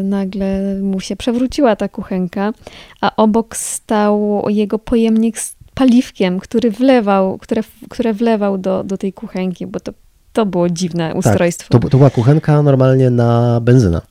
nagle 0.04 0.76
mu 0.82 1.00
się 1.00 1.16
przewróciła 1.16 1.76
ta 1.76 1.90
kuchenka, 1.90 2.54
a 3.02 3.16
obok 3.16 3.56
stał 3.56 4.31
jego 4.50 4.80
pojemnik 4.80 5.40
z 5.40 5.56
paliwkiem, 5.74 6.40
który 6.40 6.72
wlewał, 6.72 7.38
które, 7.38 7.62
które 7.90 8.14
wlewał 8.14 8.58
do, 8.58 8.84
do 8.84 8.98
tej 8.98 9.14
kuchenki, 9.14 9.68
bo 9.68 9.80
to, 9.80 9.92
to 10.34 10.46
było 10.46 10.70
dziwne 10.70 11.08
tak, 11.08 11.18
ustrojstwo. 11.18 11.70
Tak, 11.70 11.82
to, 11.82 11.90
to 11.90 11.98
była 11.98 12.10
kuchenka 12.10 12.62
normalnie 12.62 13.10
na 13.10 13.60
benzynę. 13.62 14.02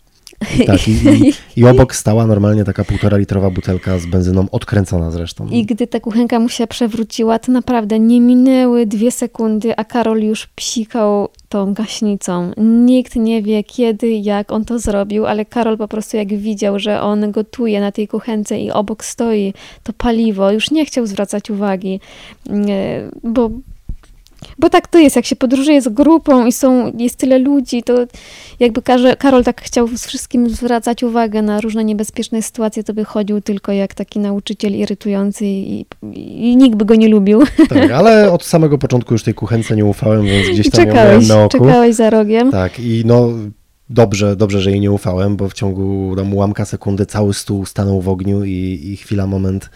Tak, 0.67 0.89
i, 0.89 0.91
i, 0.91 1.33
i, 1.61 1.67
obok 1.67 1.95
stała 1.95 2.27
normalnie 2.27 2.65
taka 2.65 2.85
półtora 2.85 3.17
litrowa 3.17 3.51
butelka 3.51 3.99
z 3.99 4.07
benzyną, 4.07 4.47
odkręcona 4.51 5.11
zresztą. 5.11 5.49
I 5.49 5.65
gdy 5.65 5.87
ta 5.87 6.01
kuchenka 6.01 6.41
mu 6.41 6.49
się 6.49 6.67
przewróciła, 6.67 7.39
to 7.39 7.53
naprawdę 7.53 7.99
nie 7.99 8.21
minęły 8.21 8.87
dwie 8.87 9.11
sekundy, 9.11 9.77
a 9.77 9.85
Karol 9.85 10.23
już 10.23 10.47
psikał 10.47 11.29
tą 11.49 11.75
gaśnicą. 11.75 12.51
Nikt 12.57 13.17
nie 13.17 13.43
wie 13.43 13.65
kiedy, 13.65 14.11
jak 14.11 14.53
on 14.53 14.65
to 14.65 14.79
zrobił, 14.79 15.27
ale 15.27 15.45
Karol 15.45 15.79
po 15.79 15.89
prostu 15.89 16.17
jak 16.17 16.29
widział, 16.29 16.79
że 16.79 17.03
on 17.03 17.31
gotuje 17.31 17.81
na 17.81 17.93
tej 17.93 18.09
kuchence 18.09 18.61
i 18.61 18.71
obok 18.71 19.05
stoi 19.05 19.55
to 19.83 19.93
paliwo, 19.93 20.53
już 20.53 20.71
nie 20.71 20.85
chciał 20.85 21.07
zwracać 21.07 21.51
uwagi, 21.51 22.01
bo 23.23 23.51
bo 24.59 24.71
tak 24.71 24.87
to 24.87 24.99
jest, 24.99 25.17
jak 25.17 25.27
się 25.27 25.37
podróżuje 25.37 25.83
z 25.83 25.89
grupą 25.89 26.47
i 26.47 26.53
są, 26.53 26.93
jest 26.99 27.17
tyle 27.17 27.39
ludzi, 27.39 27.83
to 27.83 27.95
jakby 28.61 28.83
Karol 29.19 29.45
tak 29.45 29.63
chciał 29.63 29.89
z 29.89 30.07
wszystkim 30.07 30.51
zwracać 30.51 31.03
uwagę 31.03 31.43
na 31.43 31.61
różne 31.61 31.85
niebezpieczne 31.85 32.43
sytuacje, 32.43 32.85
to 32.85 32.95
by 32.95 33.05
chodził 33.05 33.41
tylko 33.41 33.73
jak 33.73 33.95
taki 33.95 34.19
nauczyciel 34.19 34.77
irytujący 34.77 35.47
i, 35.47 35.87
i 36.13 36.57
nikt 36.57 36.77
by 36.77 36.85
go 36.85 36.95
nie 36.95 37.09
lubił. 37.09 37.43
Tak, 37.69 37.91
ale 37.91 38.33
od 38.33 38.45
samego 38.45 38.79
początku 38.79 39.15
już 39.15 39.23
tej 39.23 39.35
kuchence 39.35 39.77
nie 39.77 39.85
ufałem, 39.85 40.27
więc 40.27 40.49
gdzieś 40.49 40.71
tam 40.71 40.85
czekałeś, 40.85 40.97
ją 40.97 41.05
miałem 41.05 41.27
na 41.27 41.45
oku. 41.45 41.59
Czekałeś 41.59 41.95
za 41.95 42.11
rogiem. 42.11 42.51
Tak, 42.51 42.81
i 42.81 43.03
no 43.07 43.29
dobrze, 43.91 44.37
dobrze, 44.37 44.61
że 44.61 44.71
jej 44.71 44.81
nie 44.81 44.91
ufałem, 44.91 45.37
bo 45.37 45.49
w 45.49 45.55
ciągu 45.55 46.15
tam 46.17 46.35
ułamka 46.35 46.65
sekundy 46.65 47.07
cały 47.07 47.35
stół 47.35 47.67
stanął 47.67 48.01
w 48.01 48.09
ogniu 48.09 48.45
i, 48.45 48.81
i 48.83 48.97
chwila, 48.97 49.27
moment, 49.27 49.71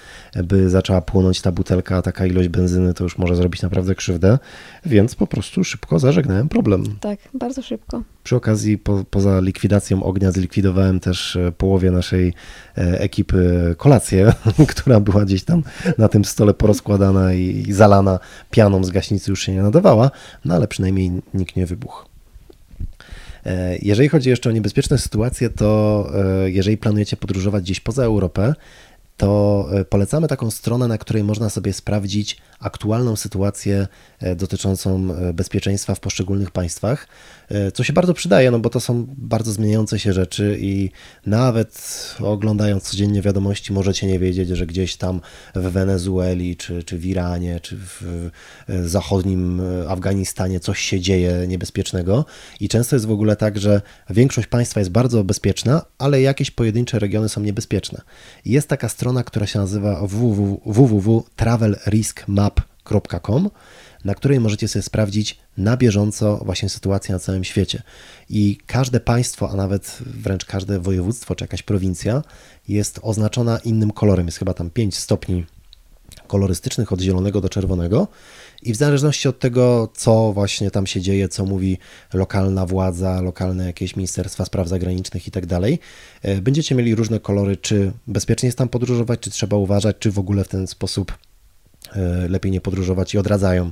by 0.44 0.70
zaczęła 0.70 1.00
płonąć 1.00 1.40
ta 1.40 1.52
butelka, 1.52 2.02
taka 2.02 2.26
ilość 2.26 2.48
benzyny, 2.48 2.94
to 2.94 3.04
już 3.04 3.18
może 3.18 3.36
zrobić 3.36 3.62
naprawdę 3.62 3.94
krzywdę, 3.94 4.38
więc 4.86 5.14
po 5.14 5.26
prostu 5.26 5.64
szybko 5.64 5.98
zażegnałem 5.98 6.48
problem. 6.48 6.84
Tak, 7.00 7.18
bardzo 7.34 7.62
szybko. 7.62 8.02
Przy 8.24 8.36
okazji, 8.36 8.78
po, 8.78 9.04
poza 9.10 9.40
likwidacją 9.40 10.02
ognia, 10.02 10.32
zlikwidowałem 10.32 11.00
też 11.00 11.36
e, 11.36 11.52
połowie 11.52 11.90
naszej 11.90 12.34
e, 12.78 13.00
ekipy 13.00 13.74
kolację, 13.78 14.32
która 14.76 15.00
była 15.00 15.24
gdzieś 15.24 15.44
tam 15.44 15.62
na 15.98 16.08
tym 16.08 16.24
stole 16.24 16.54
porozkładana 16.54 17.34
i, 17.34 17.64
i 17.68 17.72
zalana 17.72 18.18
pianą 18.50 18.84
z 18.84 18.90
gaśnicy 18.90 19.30
już 19.30 19.42
się 19.42 19.52
nie 19.52 19.62
nadawała, 19.62 20.10
no 20.44 20.54
ale 20.54 20.68
przynajmniej 20.68 21.12
nikt 21.34 21.56
nie 21.56 21.66
wybuchł. 21.66 22.13
Jeżeli 23.82 24.08
chodzi 24.08 24.30
jeszcze 24.30 24.48
o 24.48 24.52
niebezpieczne 24.52 24.98
sytuacje, 24.98 25.50
to 25.50 26.10
e, 26.44 26.50
jeżeli 26.50 26.76
planujecie 26.76 27.16
podróżować 27.16 27.62
gdzieś 27.64 27.80
poza 27.80 28.04
Europę, 28.04 28.54
to 29.16 29.66
e, 29.72 29.84
polecamy 29.84 30.28
taką 30.28 30.50
stronę, 30.50 30.88
na 30.88 30.98
której 30.98 31.24
można 31.24 31.50
sobie 31.50 31.72
sprawdzić 31.72 32.36
aktualną 32.60 33.16
sytuację 33.16 33.86
dotyczącą 34.36 35.08
bezpieczeństwa 35.34 35.94
w 35.94 36.00
poszczególnych 36.00 36.50
państwach. 36.50 37.06
E, 37.48 37.72
co 37.72 37.84
się 37.84 37.92
bardzo 37.92 38.14
przydaje, 38.14 38.50
no 38.50 38.58
bo 38.58 38.70
to 38.70 38.80
są 38.80 39.06
bardzo 39.08 39.52
zmieniające 39.52 39.98
się 39.98 40.12
rzeczy 40.12 40.58
i 40.60 40.90
nawet 41.26 42.14
oglądając 42.20 42.82
codziennie 42.82 43.22
wiadomości 43.22 43.72
możecie 43.72 44.06
nie 44.06 44.18
wiedzieć, 44.18 44.48
że 44.48 44.66
gdzieś 44.66 44.96
tam 44.96 45.20
w 45.54 45.62
Wenezueli, 45.62 46.56
czy, 46.56 46.82
czy 46.82 46.98
w 46.98 47.06
Iranie, 47.06 47.60
czy 47.60 47.76
w 47.76 48.02
e, 48.68 48.88
zachodnim 48.88 49.60
e, 49.60 49.90
Afganistanie 49.90 50.60
coś 50.60 50.80
się 50.80 51.00
dzieje 51.00 51.44
niebezpiecznego 51.48 52.24
i 52.60 52.68
często 52.68 52.96
jest 52.96 53.06
w 53.06 53.10
ogóle 53.10 53.36
tak, 53.36 53.58
że 53.58 53.80
większość 54.10 54.48
państwa 54.48 54.80
jest 54.80 54.90
bardzo 54.90 55.24
bezpieczna, 55.24 55.82
ale 55.98 56.20
jakieś 56.20 56.50
pojedyncze 56.50 56.98
regiony 56.98 57.28
są 57.28 57.40
niebezpieczne. 57.40 58.00
Jest 58.44 58.68
taka 58.68 58.88
strona, 58.88 59.03
która 59.24 59.46
się 59.46 59.58
nazywa 59.58 60.00
www.travelriskmap.com 60.64 63.50
na 64.04 64.14
której 64.14 64.40
możecie 64.40 64.68
sobie 64.68 64.82
sprawdzić 64.82 65.38
na 65.56 65.76
bieżąco 65.76 66.40
właśnie 66.44 66.68
sytuację 66.68 67.12
na 67.12 67.18
całym 67.18 67.44
świecie. 67.44 67.82
I 68.30 68.58
każde 68.66 69.00
państwo, 69.00 69.50
a 69.50 69.56
nawet 69.56 69.98
wręcz 70.06 70.44
każde 70.44 70.80
województwo 70.80 71.34
czy 71.34 71.44
jakaś 71.44 71.62
prowincja 71.62 72.22
jest 72.68 73.00
oznaczona 73.02 73.58
innym 73.58 73.90
kolorem. 73.90 74.26
Jest 74.26 74.38
chyba 74.38 74.54
tam 74.54 74.70
5 74.70 74.96
stopni 74.96 75.46
kolorystycznych 76.26 76.92
od 76.92 77.00
zielonego 77.00 77.40
do 77.40 77.48
czerwonego. 77.48 78.08
I 78.62 78.72
w 78.72 78.76
zależności 78.76 79.28
od 79.28 79.38
tego, 79.38 79.88
co 79.94 80.32
właśnie 80.32 80.70
tam 80.70 80.86
się 80.86 81.00
dzieje, 81.00 81.28
co 81.28 81.44
mówi 81.44 81.78
lokalna 82.14 82.66
władza, 82.66 83.20
lokalne 83.20 83.66
jakieś 83.66 83.96
ministerstwa 83.96 84.44
spraw 84.44 84.68
zagranicznych 84.68 85.28
i 85.28 85.30
tak 85.30 85.46
dalej, 85.46 85.78
e, 86.22 86.42
będziecie 86.42 86.74
mieli 86.74 86.94
różne 86.94 87.20
kolory, 87.20 87.56
czy 87.56 87.92
bezpiecznie 88.06 88.46
jest 88.46 88.58
tam 88.58 88.68
podróżować, 88.68 89.20
czy 89.20 89.30
trzeba 89.30 89.56
uważać, 89.56 89.96
czy 89.98 90.10
w 90.10 90.18
ogóle 90.18 90.44
w 90.44 90.48
ten 90.48 90.66
sposób 90.66 91.12
E, 91.92 92.28
lepiej 92.28 92.52
nie 92.52 92.60
podróżować 92.60 93.14
i 93.14 93.18
odradzają 93.18 93.70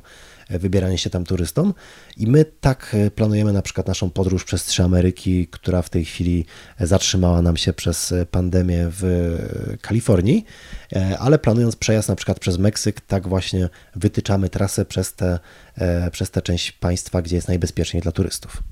wybieranie 0.50 0.98
się 0.98 1.10
tam 1.10 1.24
turystom. 1.24 1.74
I 2.16 2.26
my 2.26 2.44
tak 2.44 2.96
e, 2.98 3.10
planujemy 3.10 3.52
na 3.52 3.62
przykład 3.62 3.86
naszą 3.86 4.10
podróż 4.10 4.44
przez 4.44 4.64
trzy 4.64 4.82
Ameryki, 4.82 5.46
która 5.46 5.82
w 5.82 5.90
tej 5.90 6.04
chwili 6.04 6.44
zatrzymała 6.80 7.42
nam 7.42 7.56
się 7.56 7.72
przez 7.72 8.14
pandemię 8.30 8.86
w 8.90 9.32
Kalifornii, 9.80 10.44
ale 11.18 11.38
planując 11.38 11.76
przejazd 11.76 12.08
na 12.08 12.16
przykład 12.16 12.40
przez 12.40 12.58
Meksyk, 12.58 13.00
tak 13.00 13.28
właśnie 13.28 13.68
wytyczamy 13.96 14.48
trasę 14.48 14.84
przez 14.84 15.14
tę 15.14 15.38
przez 16.12 16.30
tę 16.30 16.42
część 16.42 16.72
państwa, 16.72 17.22
gdzie 17.22 17.36
jest 17.36 17.48
najbezpieczniej 17.48 18.02
dla 18.02 18.12
turystów. 18.12 18.62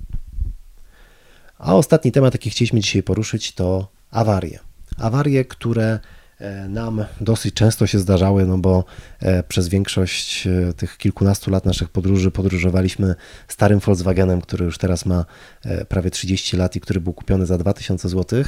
A 1.59 1.74
ostatni 1.74 2.12
temat, 2.12 2.35
jaki 2.35 2.50
chcieliśmy 2.50 2.80
dzisiaj 2.80 3.02
poruszyć, 3.02 3.52
to 3.54 3.92
awarie. 4.11 4.59
Awarie, 4.98 5.44
które 5.44 5.98
E, 6.02 6.19
nam 6.68 7.05
dosyć 7.20 7.55
często 7.55 7.87
się 7.87 7.98
zdarzały, 7.98 8.46
no 8.46 8.59
bo 8.59 8.85
e, 9.20 9.42
przez 9.42 9.68
większość 9.68 10.46
e, 10.46 10.72
tych 10.72 10.98
kilkunastu 10.98 11.50
lat 11.50 11.64
naszych 11.64 11.88
podróży 11.88 12.31
podróżowaliśmy 12.31 13.14
starym 13.48 13.79
Volkswagenem, 13.79 14.40
który 14.40 14.64
już 14.64 14.79
teraz 14.79 15.07
ma 15.07 15.24
prawie 15.88 16.11
30 16.11 16.57
lat 16.57 16.76
i 16.76 16.81
który 16.81 17.00
był 17.00 17.12
kupiony 17.12 17.46
za 17.46 17.59
2000 17.59 18.09
zł. 18.09 18.44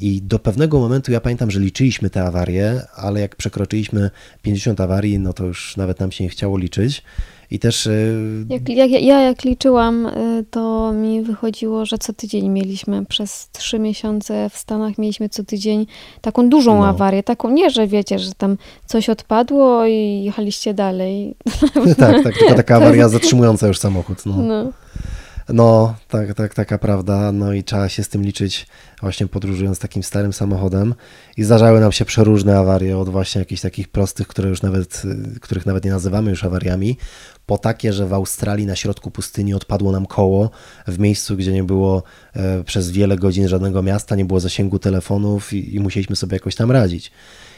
I 0.00 0.22
do 0.22 0.38
pewnego 0.38 0.78
momentu 0.78 1.12
ja 1.12 1.20
pamiętam, 1.20 1.50
że 1.50 1.60
liczyliśmy 1.60 2.10
te 2.10 2.24
awarie, 2.24 2.82
ale 2.94 3.20
jak 3.20 3.36
przekroczyliśmy 3.36 4.10
50 4.42 4.80
awarii, 4.80 5.18
no 5.18 5.32
to 5.32 5.44
już 5.44 5.76
nawet 5.76 6.00
nam 6.00 6.12
się 6.12 6.24
nie 6.24 6.30
chciało 6.30 6.58
liczyć. 6.58 7.02
I 7.52 7.58
też. 7.58 7.86
Y, 7.86 8.46
jak, 8.48 8.68
jak, 8.68 8.90
ja 8.90 9.20
jak 9.20 9.44
liczyłam, 9.44 10.06
y, 10.06 10.44
to 10.50 10.92
mi 10.92 11.22
wychodziło, 11.22 11.86
że 11.86 11.98
co 11.98 12.12
tydzień 12.12 12.48
mieliśmy 12.48 13.06
przez 13.06 13.48
trzy 13.52 13.78
miesiące 13.78 14.50
w 14.50 14.56
Stanach 14.56 14.98
mieliśmy 14.98 15.28
co 15.28 15.44
tydzień 15.44 15.86
taką 16.20 16.48
dużą 16.48 16.78
no. 16.78 16.86
awarię. 16.86 17.22
Taką 17.22 17.50
nie, 17.50 17.70
że 17.70 17.86
wiecie, 17.86 18.18
że 18.18 18.32
tam 18.32 18.56
coś 18.86 19.08
odpadło 19.08 19.86
i 19.86 20.22
jechaliście 20.24 20.74
dalej. 20.74 21.34
tak, 21.98 22.22
tak, 22.22 22.38
tylko 22.38 22.54
taka 22.64 22.76
awaria 22.76 23.08
zatrzymująca 23.08 23.68
już 23.68 23.78
samochód. 23.78 24.26
No. 24.26 24.36
no. 24.36 24.72
No, 25.48 25.94
tak, 26.08 26.34
tak, 26.34 26.54
taka 26.54 26.78
prawda. 26.78 27.32
No 27.32 27.52
i 27.52 27.64
trzeba 27.64 27.88
się 27.88 28.04
z 28.04 28.08
tym 28.08 28.22
liczyć 28.22 28.66
właśnie 29.00 29.26
podróżując 29.26 29.78
takim 29.78 30.02
starym 30.02 30.32
samochodem. 30.32 30.94
I 31.36 31.44
zdarzały 31.44 31.80
nam 31.80 31.92
się 31.92 32.04
przeróżne 32.04 32.58
awarie, 32.58 32.98
od 32.98 33.08
właśnie 33.08 33.38
jakichś 33.38 33.62
takich 33.62 33.88
prostych, 33.88 34.28
które 34.28 34.48
już 34.48 34.62
nawet, 34.62 35.02
których 35.40 35.66
nawet 35.66 35.84
nie 35.84 35.90
nazywamy 35.90 36.30
już 36.30 36.44
awariami, 36.44 36.96
po 37.46 37.58
takie, 37.58 37.92
że 37.92 38.06
w 38.06 38.12
Australii 38.12 38.66
na 38.66 38.76
środku 38.76 39.10
pustyni 39.10 39.54
odpadło 39.54 39.92
nam 39.92 40.06
koło 40.06 40.50
w 40.86 40.98
miejscu, 40.98 41.36
gdzie 41.36 41.52
nie 41.52 41.64
było 41.64 42.02
e, 42.34 42.64
przez 42.64 42.90
wiele 42.90 43.16
godzin 43.16 43.48
żadnego 43.48 43.82
miasta, 43.82 44.16
nie 44.16 44.24
było 44.24 44.40
zasięgu 44.40 44.78
telefonów 44.78 45.52
i, 45.52 45.74
i 45.74 45.80
musieliśmy 45.80 46.16
sobie 46.16 46.36
jakoś 46.36 46.54
tam 46.54 46.70
radzić. 46.70 47.12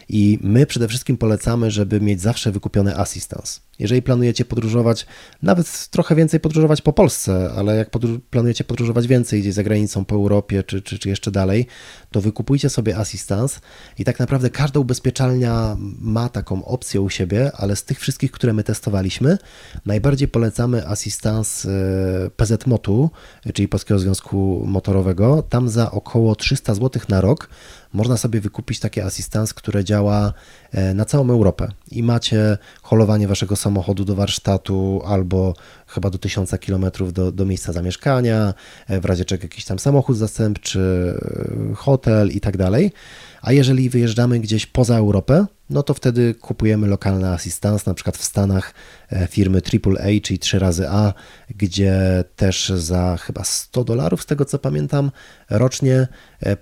I 0.09 0.39
my 0.43 0.67
przede 0.67 0.89
wszystkim 0.89 1.17
polecamy, 1.17 1.71
żeby 1.71 2.01
mieć 2.01 2.21
zawsze 2.21 2.53
wykupiony 2.53 2.97
assistance. 2.97 3.61
Jeżeli 3.79 4.03
planujecie 4.03 4.45
podróżować, 4.45 5.07
nawet 5.43 5.89
trochę 5.91 6.15
więcej 6.15 6.41
podróżować 6.41 6.83
po 6.83 6.93
Polsce, 6.93 7.51
ale 7.57 7.77
jak 7.77 7.91
planujecie 8.31 8.65
podróżować 8.65 9.07
więcej 9.07 9.41
gdzieś 9.41 9.55
za 9.55 9.63
granicą, 9.63 10.05
po 10.05 10.15
Europie 10.15 10.63
czy, 10.63 10.83
czy, 10.83 10.99
czy 10.99 11.09
jeszcze 11.09 11.31
dalej, 11.31 11.67
to 12.11 12.21
wykupujcie 12.21 12.71
sobie 12.71 12.97
assistance 12.97 13.61
i 13.99 14.05
tak 14.05 14.19
naprawdę 14.19 14.51
każda 14.51 14.81
ubezpieczalnia 14.81 15.77
ma 16.01 16.29
taką 16.29 16.65
opcję 16.65 17.01
u 17.01 17.11
siebie, 17.11 17.53
ale 17.55 17.77
z 17.77 17.85
tych 17.85 18.01
wszystkich, 18.01 18.31
które 18.31 18.53
my 18.53 18.65
testowaliśmy, 18.65 19.39
najbardziej 19.87 20.29
polecamy 20.29 20.89
assistance 20.89 21.69
e, 21.69 22.31
PZ 22.31 22.67
Motu, 22.67 23.11
czyli 23.55 23.69
Polskiego 23.69 23.99
Związku 24.01 24.65
Motorowego. 24.67 25.43
Tam 25.43 25.69
za 25.69 25.91
około 25.91 26.35
300 26.37 26.75
zł 26.75 27.03
na 27.09 27.21
rok 27.21 27.49
można 27.95 28.17
sobie 28.17 28.41
wykupić 28.41 28.81
takie 28.81 29.05
assistance, 29.05 29.55
które 29.55 29.85
działa 29.85 30.33
e, 30.73 30.95
na 30.95 31.05
całą 31.05 31.31
Europę 31.31 31.69
i 31.91 32.03
macie 32.03 32.59
holowanie 32.83 33.29
waszego 33.29 33.57
samochodu 33.57 34.05
do 34.05 34.15
warsztatu 34.15 35.03
albo 35.07 35.55
chyba 35.87 36.11
do 36.11 36.19
1000 36.19 36.51
km 36.67 36.87
do, 37.13 37.33
do 37.33 37.45
miejsca 37.45 37.73
zamieszkania, 37.73 38.55
e, 38.89 39.01
w 39.01 39.05
razie 39.05 39.25
czego 39.25 39.43
jakiś 39.43 39.65
tam 39.65 39.79
samochód 39.79 40.17
zastępczy, 40.17 41.15
e, 41.71 41.75
hotel 41.75 42.31
i 42.31 42.41
tak 42.41 42.57
dalej. 42.57 42.93
A 43.43 43.53
jeżeli 43.53 43.91
wyjeżdżamy 43.91 44.41
gdzieś 44.41 44.67
poza 44.67 44.97
Europę, 44.97 45.47
no 45.71 45.83
to 45.83 45.95
wtedy 45.95 46.35
kupujemy 46.35 46.87
lokalny 46.87 47.29
assistance, 47.29 47.85
na 47.87 47.95
przykład 47.95 48.17
w 48.17 48.25
Stanach 48.25 48.75
e, 49.13 49.27
firmy 49.27 49.59
AAA, 49.59 50.21
czyli 50.23 50.39
3 50.39 50.59
razy 50.59 50.89
A, 50.89 51.13
gdzie 51.57 52.25
też 52.37 52.69
za 52.69 53.17
chyba 53.17 53.45
100 53.45 53.85
dolarów, 53.85 54.23
z 54.23 54.27
tego 54.27 54.45
co 54.45 54.59
pamiętam, 54.59 55.11
rocznie, 55.51 56.09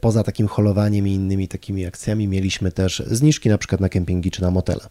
poza 0.01 0.23
takim 0.23 0.49
holowaniem 0.49 1.09
i 1.09 1.13
innymi 1.13 1.49
takimi 1.49 1.87
akcjami, 1.87 2.29
mieliśmy 2.29 2.73
też 2.73 3.03
zniżki 3.07 3.49
na 3.49 3.59
przykład 3.59 3.81
na 3.81 3.89
kempingi 3.89 4.31
czy 4.31 4.43
na 4.43 4.51
motele. 4.51 4.89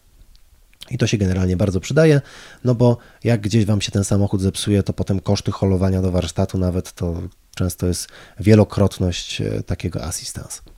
I 0.90 0.98
to 0.98 1.06
się 1.06 1.18
generalnie 1.18 1.56
bardzo 1.56 1.80
przydaje, 1.80 2.20
no 2.64 2.74
bo 2.74 2.96
jak 3.24 3.40
gdzieś 3.40 3.64
Wam 3.64 3.80
się 3.80 3.90
ten 3.90 4.04
samochód 4.04 4.40
zepsuje, 4.40 4.82
to 4.82 4.92
potem 4.92 5.20
koszty 5.20 5.52
holowania 5.52 6.02
do 6.02 6.12
warsztatu 6.12 6.58
nawet 6.58 6.92
to 6.92 7.22
często 7.54 7.86
jest 7.86 8.08
wielokrotność 8.40 9.40
e, 9.40 9.62
takiego 9.62 10.04
assistance. 10.04 10.71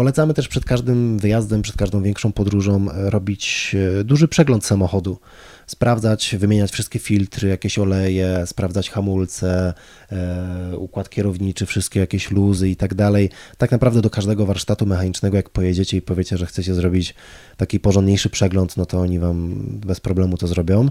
Polecamy 0.00 0.34
też 0.34 0.48
przed 0.48 0.64
każdym 0.64 1.18
wyjazdem, 1.18 1.62
przed 1.62 1.76
każdą 1.76 2.02
większą 2.02 2.32
podróżą 2.32 2.90
e, 2.90 3.10
robić 3.10 3.76
e, 4.00 4.04
duży 4.04 4.28
przegląd 4.28 4.64
samochodu 4.64 5.18
sprawdzać, 5.66 6.36
wymieniać 6.38 6.70
wszystkie 6.70 6.98
filtry, 6.98 7.48
jakieś 7.48 7.78
oleje, 7.78 8.46
sprawdzać 8.46 8.90
hamulce, 8.90 9.74
e, 10.12 10.76
układ 10.76 11.08
kierowniczy, 11.08 11.66
wszystkie 11.66 12.00
jakieś 12.00 12.30
luzy 12.30 12.68
i 12.68 12.76
tak 12.76 12.94
dalej. 12.94 13.30
Tak 13.58 13.70
naprawdę 13.70 14.00
do 14.00 14.10
każdego 14.10 14.46
warsztatu 14.46 14.86
mechanicznego, 14.86 15.36
jak 15.36 15.50
pojedziecie 15.50 15.96
i 15.96 16.02
powiecie, 16.02 16.36
że 16.36 16.46
chcecie 16.46 16.74
zrobić 16.74 17.14
taki 17.56 17.80
porządniejszy 17.80 18.30
przegląd, 18.30 18.76
no 18.76 18.86
to 18.86 19.00
oni 19.00 19.18
Wam 19.18 19.54
bez 19.86 20.00
problemu 20.00 20.36
to 20.36 20.46
zrobią. 20.46 20.88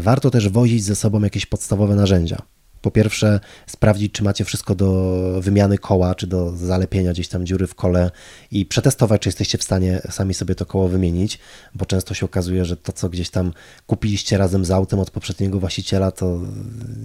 Warto 0.00 0.30
też 0.30 0.48
wozić 0.48 0.84
ze 0.84 0.96
sobą 0.96 1.22
jakieś 1.22 1.46
podstawowe 1.46 1.94
narzędzia. 1.94 2.42
Po 2.82 2.90
pierwsze, 2.90 3.40
sprawdzić, 3.66 4.12
czy 4.12 4.24
macie 4.24 4.44
wszystko 4.44 4.74
do 4.74 5.20
wymiany 5.40 5.78
koła, 5.78 6.14
czy 6.14 6.26
do 6.26 6.56
zalepienia 6.56 7.12
gdzieś 7.12 7.28
tam 7.28 7.46
dziury 7.46 7.66
w 7.66 7.74
kole 7.74 8.10
i 8.50 8.66
przetestować, 8.66 9.22
czy 9.22 9.28
jesteście 9.28 9.58
w 9.58 9.62
stanie 9.62 10.00
sami 10.10 10.34
sobie 10.34 10.54
to 10.54 10.66
koło 10.66 10.88
wymienić, 10.88 11.38
bo 11.74 11.86
często 11.86 12.14
się 12.14 12.26
okazuje, 12.26 12.64
że 12.64 12.76
to, 12.76 12.92
co 12.92 13.08
gdzieś 13.08 13.30
tam 13.30 13.52
kupiliście 13.86 14.38
razem 14.38 14.64
z 14.64 14.70
autem 14.70 14.98
od 14.98 15.10
poprzedniego 15.10 15.60
właściciela, 15.60 16.10
to 16.10 16.38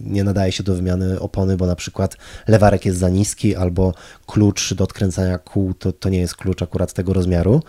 nie 0.03 0.23
nadaje 0.23 0.51
się 0.51 0.63
do 0.63 0.75
wymiany 0.75 1.19
opony, 1.19 1.57
bo 1.57 1.65
na 1.65 1.75
przykład 1.75 2.17
lewarek 2.47 2.85
jest 2.85 2.99
za 2.99 3.09
niski, 3.09 3.55
albo 3.55 3.93
klucz 4.25 4.73
do 4.73 4.83
odkręcania 4.83 5.37
kół 5.37 5.73
to, 5.73 5.91
to 5.91 6.09
nie 6.09 6.19
jest 6.19 6.35
klucz 6.35 6.61
akurat 6.61 6.93
tego 6.93 7.13
rozmiaru. 7.13 7.61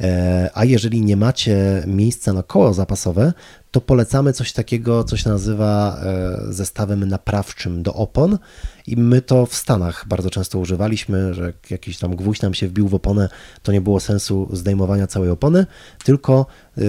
E, 0.00 0.50
a 0.54 0.64
jeżeli 0.64 1.02
nie 1.02 1.16
macie 1.16 1.82
miejsca 1.86 2.32
na 2.32 2.42
koło 2.42 2.74
zapasowe, 2.74 3.32
to 3.70 3.80
polecamy 3.80 4.32
coś 4.32 4.52
takiego, 4.52 5.04
co 5.04 5.16
się 5.16 5.30
nazywa 5.30 6.00
e, 6.02 6.52
zestawem 6.52 7.08
naprawczym 7.08 7.82
do 7.82 7.94
opon 7.94 8.38
i 8.86 8.96
my 8.96 9.22
to 9.22 9.46
w 9.46 9.54
Stanach 9.54 10.04
bardzo 10.08 10.30
często 10.30 10.58
używaliśmy, 10.58 11.34
że 11.34 11.52
jakiś 11.70 11.98
tam 11.98 12.16
gwóźdź 12.16 12.42
nam 12.42 12.54
się 12.54 12.68
wbił 12.68 12.88
w 12.88 12.94
oponę, 12.94 13.28
to 13.62 13.72
nie 13.72 13.80
było 13.80 14.00
sensu 14.00 14.48
zdejmowania 14.52 15.06
całej 15.06 15.30
opony, 15.30 15.66
tylko 16.04 16.46
e, 16.78 16.82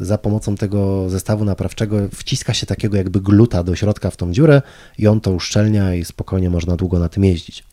za 0.00 0.18
pomocą 0.18 0.56
tego 0.56 1.10
zestawu 1.10 1.44
naprawczego 1.44 1.96
wciska 2.14 2.54
się 2.54 2.66
takiego 2.66 2.96
jakby 2.96 3.20
gluta 3.20 3.62
do 3.62 3.76
środka 3.76 4.10
w 4.10 4.16
tą 4.16 4.32
dziurę 4.32 4.62
i 4.98 5.06
on 5.06 5.20
to 5.20 5.32
uszczelnia 5.32 5.94
i 5.94 6.04
spokojnie 6.04 6.50
można 6.50 6.76
długo 6.76 6.98
na 6.98 7.08
tym 7.08 7.24
jeździć. 7.24 7.64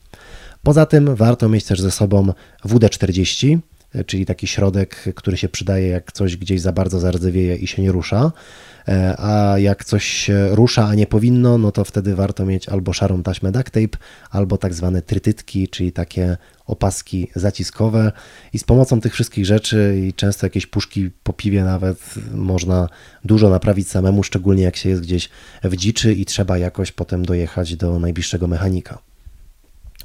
Poza 0.63 0.85
tym 0.85 1.15
warto 1.15 1.49
mieć 1.49 1.63
też 1.65 1.81
ze 1.81 1.91
sobą 1.91 2.27
WD-40, 2.65 3.59
czyli 4.05 4.25
taki 4.25 4.47
środek, 4.47 5.03
który 5.15 5.37
się 5.37 5.49
przydaje, 5.49 5.87
jak 5.87 6.11
coś 6.11 6.37
gdzieś 6.37 6.61
za 6.61 6.71
bardzo 6.71 6.99
zardzewieje 6.99 7.55
i 7.55 7.67
się 7.67 7.81
nie 7.81 7.91
rusza. 7.91 8.31
E, 8.87 9.15
a 9.17 9.59
jak 9.59 9.85
coś 9.85 10.29
rusza, 10.51 10.87
a 10.87 10.95
nie 10.95 11.07
powinno, 11.07 11.57
no 11.57 11.71
to 11.71 11.83
wtedy 11.83 12.15
warto 12.15 12.45
mieć 12.45 12.69
albo 12.69 12.93
szarą 12.93 13.23
taśmę 13.23 13.51
duct 13.51 13.71
tape, 13.71 13.97
albo 14.31 14.57
tak 14.57 14.73
zwane 14.73 15.01
trytytki, 15.01 15.67
czyli 15.67 15.91
takie 15.91 16.37
opaski 16.65 17.27
zaciskowe. 17.35 18.11
I 18.53 18.59
z 18.59 18.63
pomocą 18.63 19.01
tych 19.01 19.13
wszystkich 19.13 19.45
rzeczy 19.45 20.03
i 20.07 20.13
często 20.13 20.45
jakieś 20.45 20.65
puszki 20.65 21.09
po 21.23 21.33
piwie 21.33 21.63
nawet 21.63 21.99
można 22.33 22.89
dużo 23.25 23.49
naprawić 23.49 23.89
samemu, 23.89 24.23
szczególnie 24.23 24.63
jak 24.63 24.75
się 24.75 24.89
jest 24.89 25.01
gdzieś 25.01 25.29
w 25.63 25.75
dziczy 25.75 26.13
i 26.13 26.25
trzeba 26.25 26.57
jakoś 26.57 26.91
potem 26.91 27.25
dojechać 27.25 27.75
do 27.75 27.99
najbliższego 27.99 28.47
mechanika. 28.47 29.06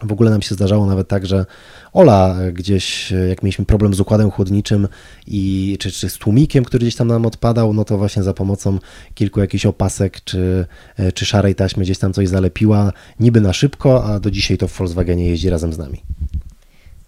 W 0.02 0.12
ogóle 0.12 0.30
nam 0.30 0.42
się 0.42 0.54
zdarzało 0.54 0.86
nawet 0.86 1.08
tak, 1.08 1.26
że 1.26 1.46
Ola 1.92 2.36
gdzieś, 2.52 3.12
jak 3.28 3.42
mieliśmy 3.42 3.64
problem 3.64 3.94
z 3.94 4.00
układem 4.00 4.30
chłodniczym 4.30 4.88
i, 5.26 5.76
czy, 5.80 5.92
czy 5.92 6.08
z 6.08 6.18
tłumikiem, 6.18 6.64
który 6.64 6.82
gdzieś 6.82 6.96
tam 6.96 7.08
nam 7.08 7.26
odpadał, 7.26 7.72
no 7.72 7.84
to 7.84 7.98
właśnie 7.98 8.22
za 8.22 8.34
pomocą 8.34 8.78
kilku 9.14 9.40
jakichś 9.40 9.66
opasek 9.66 10.20
czy, 10.24 10.66
czy 11.14 11.26
szarej 11.26 11.54
taśmy 11.54 11.82
gdzieś 11.82 11.98
tam 11.98 12.12
coś 12.12 12.28
zalepiła, 12.28 12.92
niby 13.20 13.40
na 13.40 13.52
szybko, 13.52 14.04
a 14.04 14.20
do 14.20 14.30
dzisiaj 14.30 14.58
to 14.58 14.68
w 14.68 14.78
Volkswagenie 14.78 15.26
jeździ 15.26 15.50
razem 15.50 15.72
z 15.72 15.78
nami. 15.78 16.02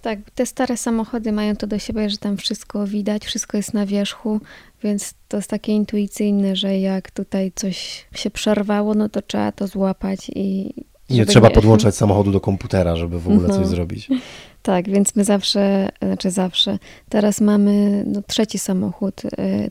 Tak, 0.03 0.19
te 0.35 0.47
stare 0.47 0.77
samochody 0.77 1.33
mają 1.33 1.57
to 1.57 1.67
do 1.67 1.79
siebie, 1.79 2.11
że 2.11 2.19
tam 2.19 2.37
wszystko 2.37 2.87
widać, 2.87 3.25
wszystko 3.25 3.57
jest 3.57 3.75
na 3.75 3.87
wierzchu, 3.87 4.41
więc 4.83 5.15
to 5.29 5.37
jest 5.37 5.51
takie 5.51 5.73
intuicyjne, 5.73 6.57
że 6.57 6.79
jak 6.79 7.11
tutaj 7.11 7.53
coś 7.55 8.07
się 8.15 8.31
przerwało, 8.31 8.95
no 8.95 9.09
to 9.09 9.23
trzeba 9.23 9.53
to 9.53 9.67
złapać 9.67 10.31
i, 10.35 10.75
nie 11.11 11.27
trzeba 11.27 11.49
nie... 11.49 11.55
podłączać 11.55 11.95
samochodu 11.95 12.33
do 12.33 12.41
komputera, 12.41 12.97
żeby 12.97 13.21
w 13.21 13.29
ogóle 13.29 13.49
no. 13.49 13.55
coś 13.55 13.67
zrobić. 13.67 14.09
Tak, 14.63 14.91
więc 14.91 15.17
my 15.17 15.25
zawsze, 15.25 15.89
znaczy 16.03 16.31
zawsze, 16.31 16.79
teraz 17.09 17.41
mamy 17.41 18.05
no, 18.07 18.23
trzeci 18.23 18.59
samochód, 18.59 19.25
y, 19.25 19.71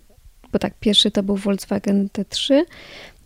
bo 0.52 0.60
tak, 0.60 0.74
pierwszy 0.80 1.12
to 1.12 1.24
był 1.24 1.36
Volkswagen 1.36 2.08
T3, 2.08 2.62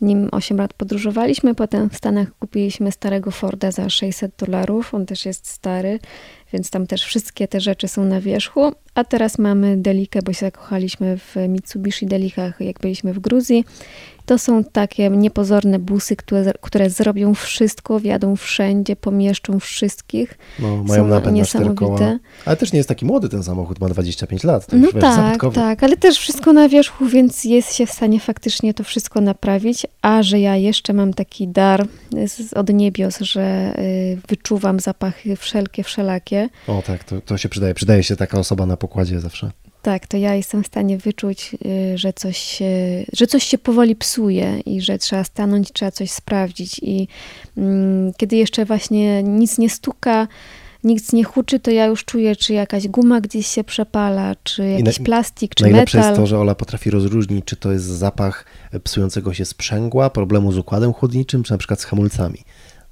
nim 0.01 0.29
8 0.31 0.57
lat 0.57 0.73
podróżowaliśmy, 0.73 1.55
potem 1.55 1.89
w 1.89 1.95
Stanach 1.95 2.27
kupiliśmy 2.39 2.91
starego 2.91 3.31
Forda 3.31 3.71
za 3.71 3.89
600 3.89 4.31
dolarów, 4.37 4.93
on 4.93 5.05
też 5.05 5.25
jest 5.25 5.47
stary, 5.47 5.99
więc 6.53 6.69
tam 6.69 6.87
też 6.87 7.03
wszystkie 7.03 7.47
te 7.47 7.61
rzeczy 7.61 7.87
są 7.87 8.05
na 8.05 8.21
wierzchu, 8.21 8.71
a 8.95 9.03
teraz 9.03 9.37
mamy 9.37 9.77
Delikę, 9.77 10.21
bo 10.21 10.33
się 10.33 10.39
zakochaliśmy 10.39 11.17
w 11.17 11.35
Mitsubishi 11.49 12.05
Delikach, 12.05 12.61
jak 12.61 12.79
byliśmy 12.79 13.13
w 13.13 13.19
Gruzji 13.19 13.65
to 14.27 14.37
są 14.37 14.63
takie 14.63 15.09
niepozorne 15.09 15.79
busy, 15.79 16.15
które, 16.15 16.53
które 16.61 16.89
zrobią 16.89 17.33
wszystko, 17.33 17.99
wjadą 17.99 18.35
wszędzie, 18.35 18.95
pomieszczą 18.95 19.59
wszystkich. 19.59 20.37
No, 20.59 20.83
mają 20.83 21.03
są 21.03 21.07
napęd 21.07 21.35
niesamowite. 21.35 22.19
Ale 22.45 22.57
też 22.57 22.73
nie 22.73 22.77
jest 22.77 22.89
taki 22.89 23.05
młody 23.05 23.29
ten 23.29 23.43
samochód, 23.43 23.79
ma 23.79 23.89
25 23.89 24.43
lat. 24.43 24.67
no 24.73 24.87
tak, 25.01 25.41
tak, 25.53 25.83
ale 25.83 25.97
też 25.97 26.17
wszystko 26.17 26.53
na 26.53 26.69
wierzchu, 26.69 27.05
więc 27.05 27.43
jest 27.43 27.73
się 27.73 27.85
w 27.85 27.91
stanie 27.91 28.19
faktycznie 28.19 28.73
to 28.73 28.83
wszystko 28.83 29.21
naprawić. 29.21 29.87
A 30.01 30.23
że 30.23 30.39
ja 30.39 30.55
jeszcze 30.55 30.93
mam 30.93 31.13
taki 31.13 31.47
dar 31.47 31.87
od 32.55 32.69
niebios, 32.73 33.19
że 33.19 33.73
y, 33.79 34.17
wyczuwam 34.29 34.79
zapachy 34.79 35.35
wszelkie, 35.35 35.83
wszelakie. 35.83 36.49
O 36.67 36.83
tak, 36.85 37.03
to, 37.03 37.21
to 37.21 37.37
się 37.37 37.49
przydaje. 37.49 37.73
Przydaje 37.73 38.03
się 38.03 38.15
taka 38.15 38.39
osoba 38.39 38.65
na 38.65 38.77
pokładzie 38.77 39.19
zawsze. 39.19 39.51
Tak, 39.87 40.07
to 40.07 40.17
ja 40.17 40.35
jestem 40.35 40.63
w 40.63 40.67
stanie 40.67 40.97
wyczuć, 40.97 41.55
y, 41.65 41.97
że 41.97 42.13
coś, 42.13 42.37
się, 42.37 42.69
że 43.13 43.27
coś 43.27 43.43
się 43.43 43.57
powoli 43.57 43.95
psuje 43.95 44.59
i 44.65 44.81
że 44.81 44.97
trzeba 44.97 45.23
stanąć, 45.23 45.71
trzeba 45.71 45.91
coś 45.91 46.11
sprawdzić. 46.11 46.79
I 46.83 47.07
mm, 47.57 48.11
kiedy 48.17 48.35
jeszcze 48.35 48.65
właśnie 48.65 49.23
nic 49.23 49.57
nie 49.57 49.69
stuka, 49.69 50.27
nic 50.83 51.13
nie 51.13 51.23
huczy, 51.23 51.59
to 51.59 51.71
ja 51.71 51.85
już 51.85 52.05
czuję, 52.05 52.35
czy 52.35 52.53
jakaś 52.53 52.87
guma 52.87 53.21
gdzieś 53.21 53.47
się 53.47 53.63
przepala, 53.63 54.35
czy 54.43 54.63
jakiś 54.69 54.99
na- 54.99 55.05
plastik, 55.05 55.55
czy 55.55 55.63
Najlepsze 55.63 55.97
metal. 55.97 56.11
jest 56.11 56.21
to, 56.21 56.27
że 56.27 56.39
Ola 56.39 56.55
potrafi 56.55 56.89
rozróżnić, 56.89 57.45
czy 57.45 57.55
to 57.55 57.71
jest 57.71 57.85
zapach 57.85 58.45
psującego 58.83 59.33
się 59.33 59.45
sprzęgła, 59.45 60.09
problemu 60.09 60.51
z 60.51 60.57
układem 60.57 60.93
chłodniczym, 60.93 61.43
czy 61.43 61.51
na 61.51 61.57
przykład 61.57 61.81
z 61.81 61.83
hamulcami. 61.83 62.39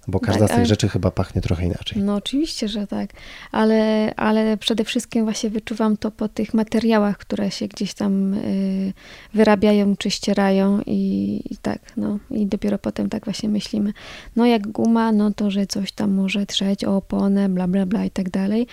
Bo 0.07 0.19
każda 0.19 0.39
Tak, 0.39 0.47
z 0.47 0.51
tych 0.51 0.57
ale- 0.57 0.65
rzeczy 0.65 0.89
chyba 0.89 1.11
pachnie 1.11 1.41
trochę 1.41 1.65
inaczej. 1.65 2.01
No 2.01 2.15
oczywiście, 2.15 2.67
że 2.67 2.87
tak, 2.87 3.09
ale, 3.51 4.13
ale 4.15 4.57
przede 4.57 4.83
wszystkim 4.83 5.23
właśnie 5.23 5.49
wyczuwam 5.49 5.97
to 5.97 6.11
po 6.11 6.27
tych 6.27 6.53
materiałach, 6.53 7.17
które 7.17 7.51
się 7.51 7.67
gdzieś 7.67 7.93
tam 7.93 8.33
y, 8.33 8.93
wyrabiają 9.33 9.95
czy 9.95 10.11
ścierają 10.11 10.81
i, 10.85 11.41
i 11.49 11.57
tak, 11.57 11.79
no 11.97 12.19
i 12.31 12.45
dopiero 12.45 12.77
potem 12.77 13.09
tak 13.09 13.25
właśnie 13.25 13.49
myślimy, 13.49 13.93
no 14.35 14.45
jak 14.45 14.67
guma, 14.67 15.11
no 15.11 15.33
to, 15.33 15.51
że 15.51 15.67
coś 15.67 15.91
tam 15.91 16.11
może 16.13 16.45
trzeć 16.45 16.83
o 16.85 16.95
oponę, 16.97 17.49
bla 17.49 17.67
bla 17.67 17.85
bla 17.85 18.05
i 18.05 18.11
tak 18.11 18.29
dalej. 18.29 18.67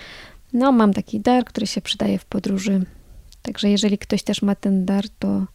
No 0.53 0.71
mam 0.71 0.93
taki 0.93 1.19
dar, 1.19 1.45
który 1.45 1.67
się 1.67 1.81
przydaje 1.81 2.19
w 2.19 2.25
podróży, 2.25 2.85
także 3.41 3.69
jeżeli 3.69 3.97
ktoś 3.97 4.23
też 4.23 4.41
ma 4.41 4.55
ten 4.55 4.85
dar, 4.85 5.03
to, 5.19 5.45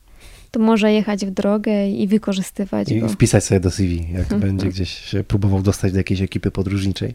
to 0.51 0.61
może 0.61 0.93
jechać 0.93 1.27
w 1.27 1.31
drogę 1.31 1.89
i 1.91 2.09
wykorzystywać 2.09 2.89
I 2.89 3.01
go. 3.01 3.09
wpisać 3.09 3.45
sobie 3.45 3.61
do 3.61 3.71
CV, 3.71 4.07
jak 4.13 4.35
będzie 4.35 4.69
gdzieś 4.69 4.91
się 4.91 5.25
próbował 5.25 5.63
dostać 5.63 5.93
do 5.93 5.99
jakiejś 5.99 6.21
ekipy 6.21 6.51
podróżniczej. 6.51 7.15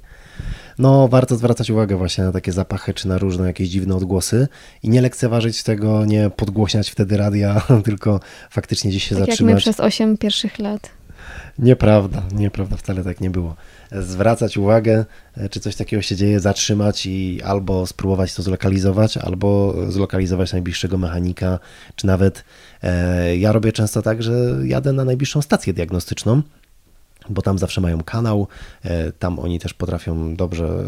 No, 0.80 1.08
warto 1.08 1.36
zwracać 1.36 1.69
uwagę 1.69 1.96
właśnie 1.96 2.24
na 2.24 2.32
takie 2.32 2.52
zapachy, 2.52 2.93
czy 2.93 3.08
na 3.08 3.17
różne 3.17 3.48
jakieś 3.48 3.69
dziwne 3.69 3.96
odgłosy 3.96 4.48
i 4.84 4.89
nie 4.89 5.02
lekceważyć 5.02 5.63
tego, 5.63 6.06
nie 6.06 6.30
podgłośniać 6.30 6.89
wtedy 6.89 7.17
radia, 7.17 7.62
tylko 7.86 8.19
faktycznie 8.50 8.89
gdzieś 8.89 9.04
się 9.04 9.10
Tak 9.15 9.19
jak 9.19 9.28
my 9.28 9.32
zatrzymać. 9.32 9.62
przez 9.62 9.80
8 9.80 10.17
pierwszych 10.17 10.60
lat. 10.60 10.89
Nieprawda, 11.60 12.24
nieprawda, 12.34 12.78
wcale 12.78 13.04
tak 13.04 13.22
nie 13.22 13.30
było. 13.30 13.56
Zwracać 14.01 14.58
uwagę, 14.58 15.06
e, 15.38 15.49
czy 15.49 15.60
coś 15.60 15.75
takiego 15.75 16.01
się 16.01 16.15
dzieje, 16.15 16.39
zatrzymać 16.39 17.06
i 17.06 17.41
albo 17.41 17.88
spróbować 17.88 18.36
to 18.36 18.43
zlokalizować, 18.43 19.17
albo 19.17 19.75
zlokalizować 19.91 20.53
najbliższego 20.53 20.97
mechanika, 20.97 21.60
czy 21.95 22.08
nawet 22.08 22.43
e, 22.84 23.38
ja 23.38 23.51
robię 23.51 23.71
często 23.71 24.01
tak, 24.01 24.23
że 24.23 24.32
jadę 24.63 24.93
na 24.93 25.06
najbliższą 25.06 25.41
stację 25.41 25.73
diagnostyczną, 25.73 26.41
bo 27.30 27.42
tam 27.42 27.58
zawsze 27.58 27.82
mają 27.82 28.04
kanał, 28.04 28.48
e, 28.84 29.12
tam 29.12 29.40
oni 29.40 29.60
też 29.60 29.74
potrafią 29.74 30.36
dobrze 30.36 30.84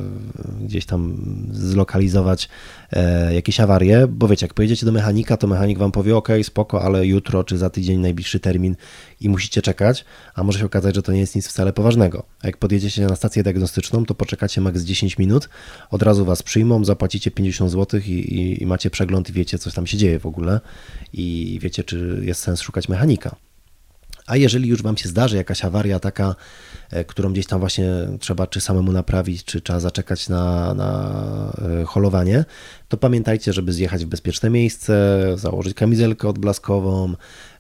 gdzieś 0.62 0.86
tam 0.86 1.18
zlokalizować 1.52 2.50
e, 2.92 3.34
jakieś 3.34 3.60
awarie, 3.60 4.08
bo 4.08 4.28
wiecie, 4.28 4.46
jak 4.46 4.54
pojedziecie 4.54 4.86
do 4.86 4.92
mechanika, 4.92 5.38
to 5.38 5.48
mechanik 5.48 5.78
wam 5.78 5.92
powie, 5.92 6.18
ok, 6.18 6.30
spoko, 6.44 6.82
ale 6.82 7.06
jutro 7.06 7.44
czy 7.44 7.58
za 7.58 7.70
tydzień 7.70 8.00
najbliższy 8.00 8.40
termin 8.40 8.76
i 9.22 9.30
musicie 9.30 9.62
czekać, 9.62 10.06
a 10.36 10.44
może 10.44 10.60
się 10.60 10.66
okazać, 10.66 10.96
że 10.96 11.02
to 11.02 11.12
nie 11.12 11.20
jest 11.20 11.36
nic 11.36 11.48
wcale 11.48 11.74
poważnego. 11.74 12.24
A 12.42 12.48
jak 12.48 12.58
podjedziecie 12.58 13.06
na 13.06 13.16
stację 13.16 13.44
diagnostyczną, 13.44 14.06
to 14.06 14.16
poczekacie 14.16 14.62
maks 14.62 14.82
10 14.82 15.18
minut, 15.18 15.50
od 15.92 16.04
razu 16.04 16.26
was 16.26 16.44
przyjmą, 16.44 16.86
zapłacicie 16.86 17.32
50 17.32 17.72
zł 17.72 18.00
i, 18.06 18.12
i, 18.12 18.64
i 18.64 18.66
macie 18.66 18.90
przegląd 18.90 19.30
i 19.30 19.34
wiecie, 19.34 19.60
co 19.60 19.72
tam 19.72 19.88
się 19.88 19.98
dzieje 19.98 20.20
w 20.20 20.26
ogóle 20.26 20.60
i 21.14 21.60
wiecie, 21.62 21.84
czy 21.84 22.22
jest 22.24 22.42
sens 22.42 22.62
szukać 22.62 22.90
mechanika. 22.90 23.36
A 24.28 24.38
jeżeli 24.38 24.70
już 24.70 24.82
Wam 24.82 24.98
się 24.98 25.10
zdarzy 25.10 25.38
jakaś 25.38 25.66
awaria 25.66 26.00
taka, 26.00 26.36
e, 26.92 27.06
którą 27.06 27.32
gdzieś 27.32 27.46
tam 27.46 27.60
właśnie 27.60 27.90
trzeba 28.20 28.48
czy 28.48 28.62
samemu 28.62 28.92
naprawić, 28.92 29.44
czy 29.44 29.62
trzeba 29.62 29.80
zaczekać 29.80 30.30
na, 30.30 30.74
na 30.74 31.22
e, 31.82 31.86
holowanie, 31.86 32.46
to 32.88 32.98
pamiętajcie, 32.98 33.54
żeby 33.54 33.74
zjechać 33.74 34.06
w 34.06 34.08
bezpieczne 34.08 34.50
miejsce, 34.50 35.24
założyć 35.38 35.74
kamizelkę 35.74 36.30
odblaskową. 36.30 37.14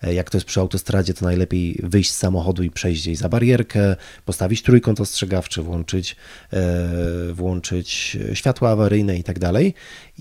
E, 0.03 0.13
Jak 0.13 0.29
to 0.29 0.37
jest 0.37 0.47
przy 0.47 0.59
autostradzie, 0.59 1.13
to 1.13 1.25
najlepiej 1.25 1.79
wyjść 1.83 2.11
z 2.11 2.17
samochodu 2.17 2.63
i 2.63 2.71
przejść 2.71 3.01
gdzieś 3.01 3.17
za 3.17 3.29
barierkę, 3.29 3.95
postawić 4.25 4.61
trójkąt 4.61 5.01
ostrzegawczy, 5.01 5.61
włączyć, 5.61 6.15
e, 6.53 7.33
włączyć 7.33 8.17
światła 8.33 8.69
awaryjne 8.69 9.17
i 9.17 9.23
tak 9.23 9.39
dalej. 9.39 9.73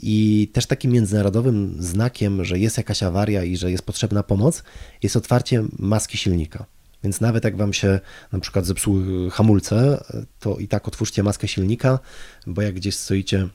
I 0.03 0.51
też 0.53 0.67
takim 0.67 0.93
międzynarodowym 0.93 1.77
znakiem, 1.79 2.45
że 2.45 2.59
jest 2.59 2.77
jakaś 2.77 3.03
awaria 3.03 3.45
i 3.45 3.57
że 3.57 3.71
jest 3.71 3.85
potrzebna 3.87 4.23
pomoc, 4.23 4.63
jest 5.03 5.17
otwarcie 5.17 5.65
maski 5.79 6.19
silnika. 6.19 6.67
Więc 7.05 7.21
nawet 7.21 7.45
jak 7.45 7.57
Wam 7.57 7.73
się 7.73 8.01
na 8.33 8.41
przykład 8.41 8.67
zepsuły 8.67 9.31
hamulce, 9.31 10.05
to 10.41 10.59
i 10.59 10.69
tak 10.69 10.89
otwórzcie 10.89 11.23
maskę 11.23 11.49
silnika, 11.49 11.99
bo 12.47 12.63
jak 12.63 12.75
gdzieś 12.75 12.97
stoicie 12.97 13.49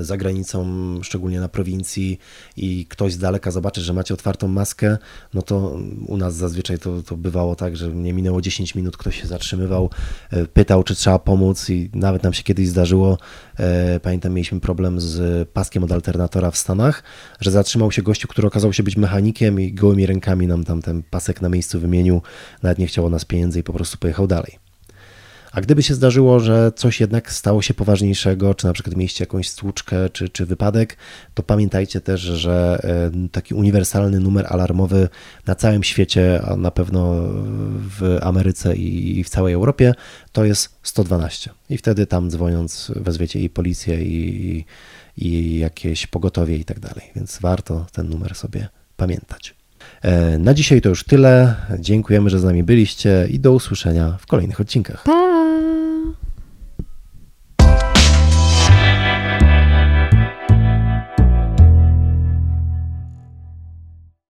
za 0.00 0.16
granicą, 0.16 0.64
szczególnie 1.02 1.40
na 1.40 1.48
prowincji 1.48 2.18
i 2.56 2.86
ktoś 2.86 3.12
z 3.12 3.18
daleka 3.18 3.50
zobaczy, 3.50 3.80
że 3.80 3.92
macie 3.92 4.14
otwartą 4.14 4.48
maskę, 4.48 4.98
no 5.34 5.42
to 5.42 5.78
u 6.06 6.16
nas 6.16 6.34
zazwyczaj 6.34 6.78
to, 6.78 7.02
to 7.02 7.16
bywało 7.16 7.56
tak, 7.56 7.76
że 7.76 7.88
nie 7.88 8.12
minęło 8.12 8.40
10 8.40 8.74
minut, 8.74 8.96
ktoś 8.96 9.20
się 9.20 9.26
zatrzymywał, 9.26 9.90
e, 10.30 10.46
pytał, 10.46 10.82
czy 10.82 10.94
trzeba 10.94 11.18
pomóc 11.18 11.70
i 11.70 11.90
nawet 11.94 12.22
nam 12.22 12.32
się 12.32 12.42
kiedyś 12.42 12.68
zdarzyło, 12.68 13.18
e, 13.58 14.00
pamiętam, 14.00 14.32
mieliśmy 14.32 14.60
problem 14.60 15.00
z 15.00 15.48
paskiem 15.48 15.84
od 15.84 15.92
alternatora 15.92 16.50
w 16.50 16.56
Stanach, 16.56 17.02
że 17.40 17.50
zatrzymał 17.50 17.92
się 17.92 18.02
gościu, 18.02 18.28
który 18.28 18.48
okazał 18.48 18.72
się 18.72 18.82
być 18.82 18.96
mechanikiem 18.96 19.60
i 19.60 19.72
gołymi 19.72 20.06
rękami 20.06 20.46
nam 20.46 20.64
tam 20.64 20.82
ten 20.82 21.02
pasek 21.02 21.42
na 21.42 21.48
miejscu 21.48 21.80
wymienił, 21.80 22.22
nawet 22.62 22.78
nie 22.78 22.86
chciało 22.86 23.10
nas 23.10 23.24
pieniędzy 23.24 23.60
i 23.60 23.62
po 23.62 23.72
prostu 23.72 23.98
pojechał 23.98 24.26
dalej. 24.26 24.61
A 25.52 25.60
gdyby 25.60 25.82
się 25.82 25.94
zdarzyło, 25.94 26.40
że 26.40 26.72
coś 26.76 27.00
jednak 27.00 27.32
stało 27.32 27.62
się 27.62 27.74
poważniejszego, 27.74 28.54
czy 28.54 28.66
na 28.66 28.72
przykład 28.72 28.96
mieliście 28.96 29.22
jakąś 29.22 29.48
stłuczkę, 29.48 30.10
czy, 30.10 30.28
czy 30.28 30.46
wypadek, 30.46 30.96
to 31.34 31.42
pamiętajcie 31.42 32.00
też, 32.00 32.20
że 32.20 32.80
taki 33.32 33.54
uniwersalny 33.54 34.20
numer 34.20 34.46
alarmowy 34.48 35.08
na 35.46 35.54
całym 35.54 35.82
świecie, 35.82 36.42
a 36.46 36.56
na 36.56 36.70
pewno 36.70 37.14
w 37.98 38.18
Ameryce 38.22 38.76
i 38.76 39.24
w 39.24 39.28
całej 39.28 39.54
Europie, 39.54 39.94
to 40.32 40.44
jest 40.44 40.78
112. 40.82 41.50
I 41.70 41.78
wtedy 41.78 42.06
tam 42.06 42.30
dzwoniąc 42.30 42.92
wezwiecie 42.96 43.40
i 43.40 43.50
policję, 43.50 44.02
i, 44.02 44.64
i 45.16 45.58
jakieś 45.58 46.06
pogotowie 46.06 46.56
i 46.56 46.64
tak 46.64 46.80
dalej. 46.80 47.10
Więc 47.16 47.38
warto 47.40 47.86
ten 47.92 48.08
numer 48.08 48.34
sobie 48.34 48.68
pamiętać. 48.96 49.54
E, 50.02 50.38
Na 50.38 50.54
dzisiaj 50.54 50.80
to 50.80 50.88
już 50.88 51.04
tyle. 51.04 51.54
Dziękujemy, 51.78 52.30
że 52.30 52.38
z 52.38 52.44
nami 52.44 52.62
byliście 52.62 53.28
i 53.30 53.40
do 53.40 53.52
usłyszenia 53.52 54.16
w 54.20 54.26
kolejnych 54.26 54.60
odcinkach. 54.60 55.02
Pa! 55.02 55.41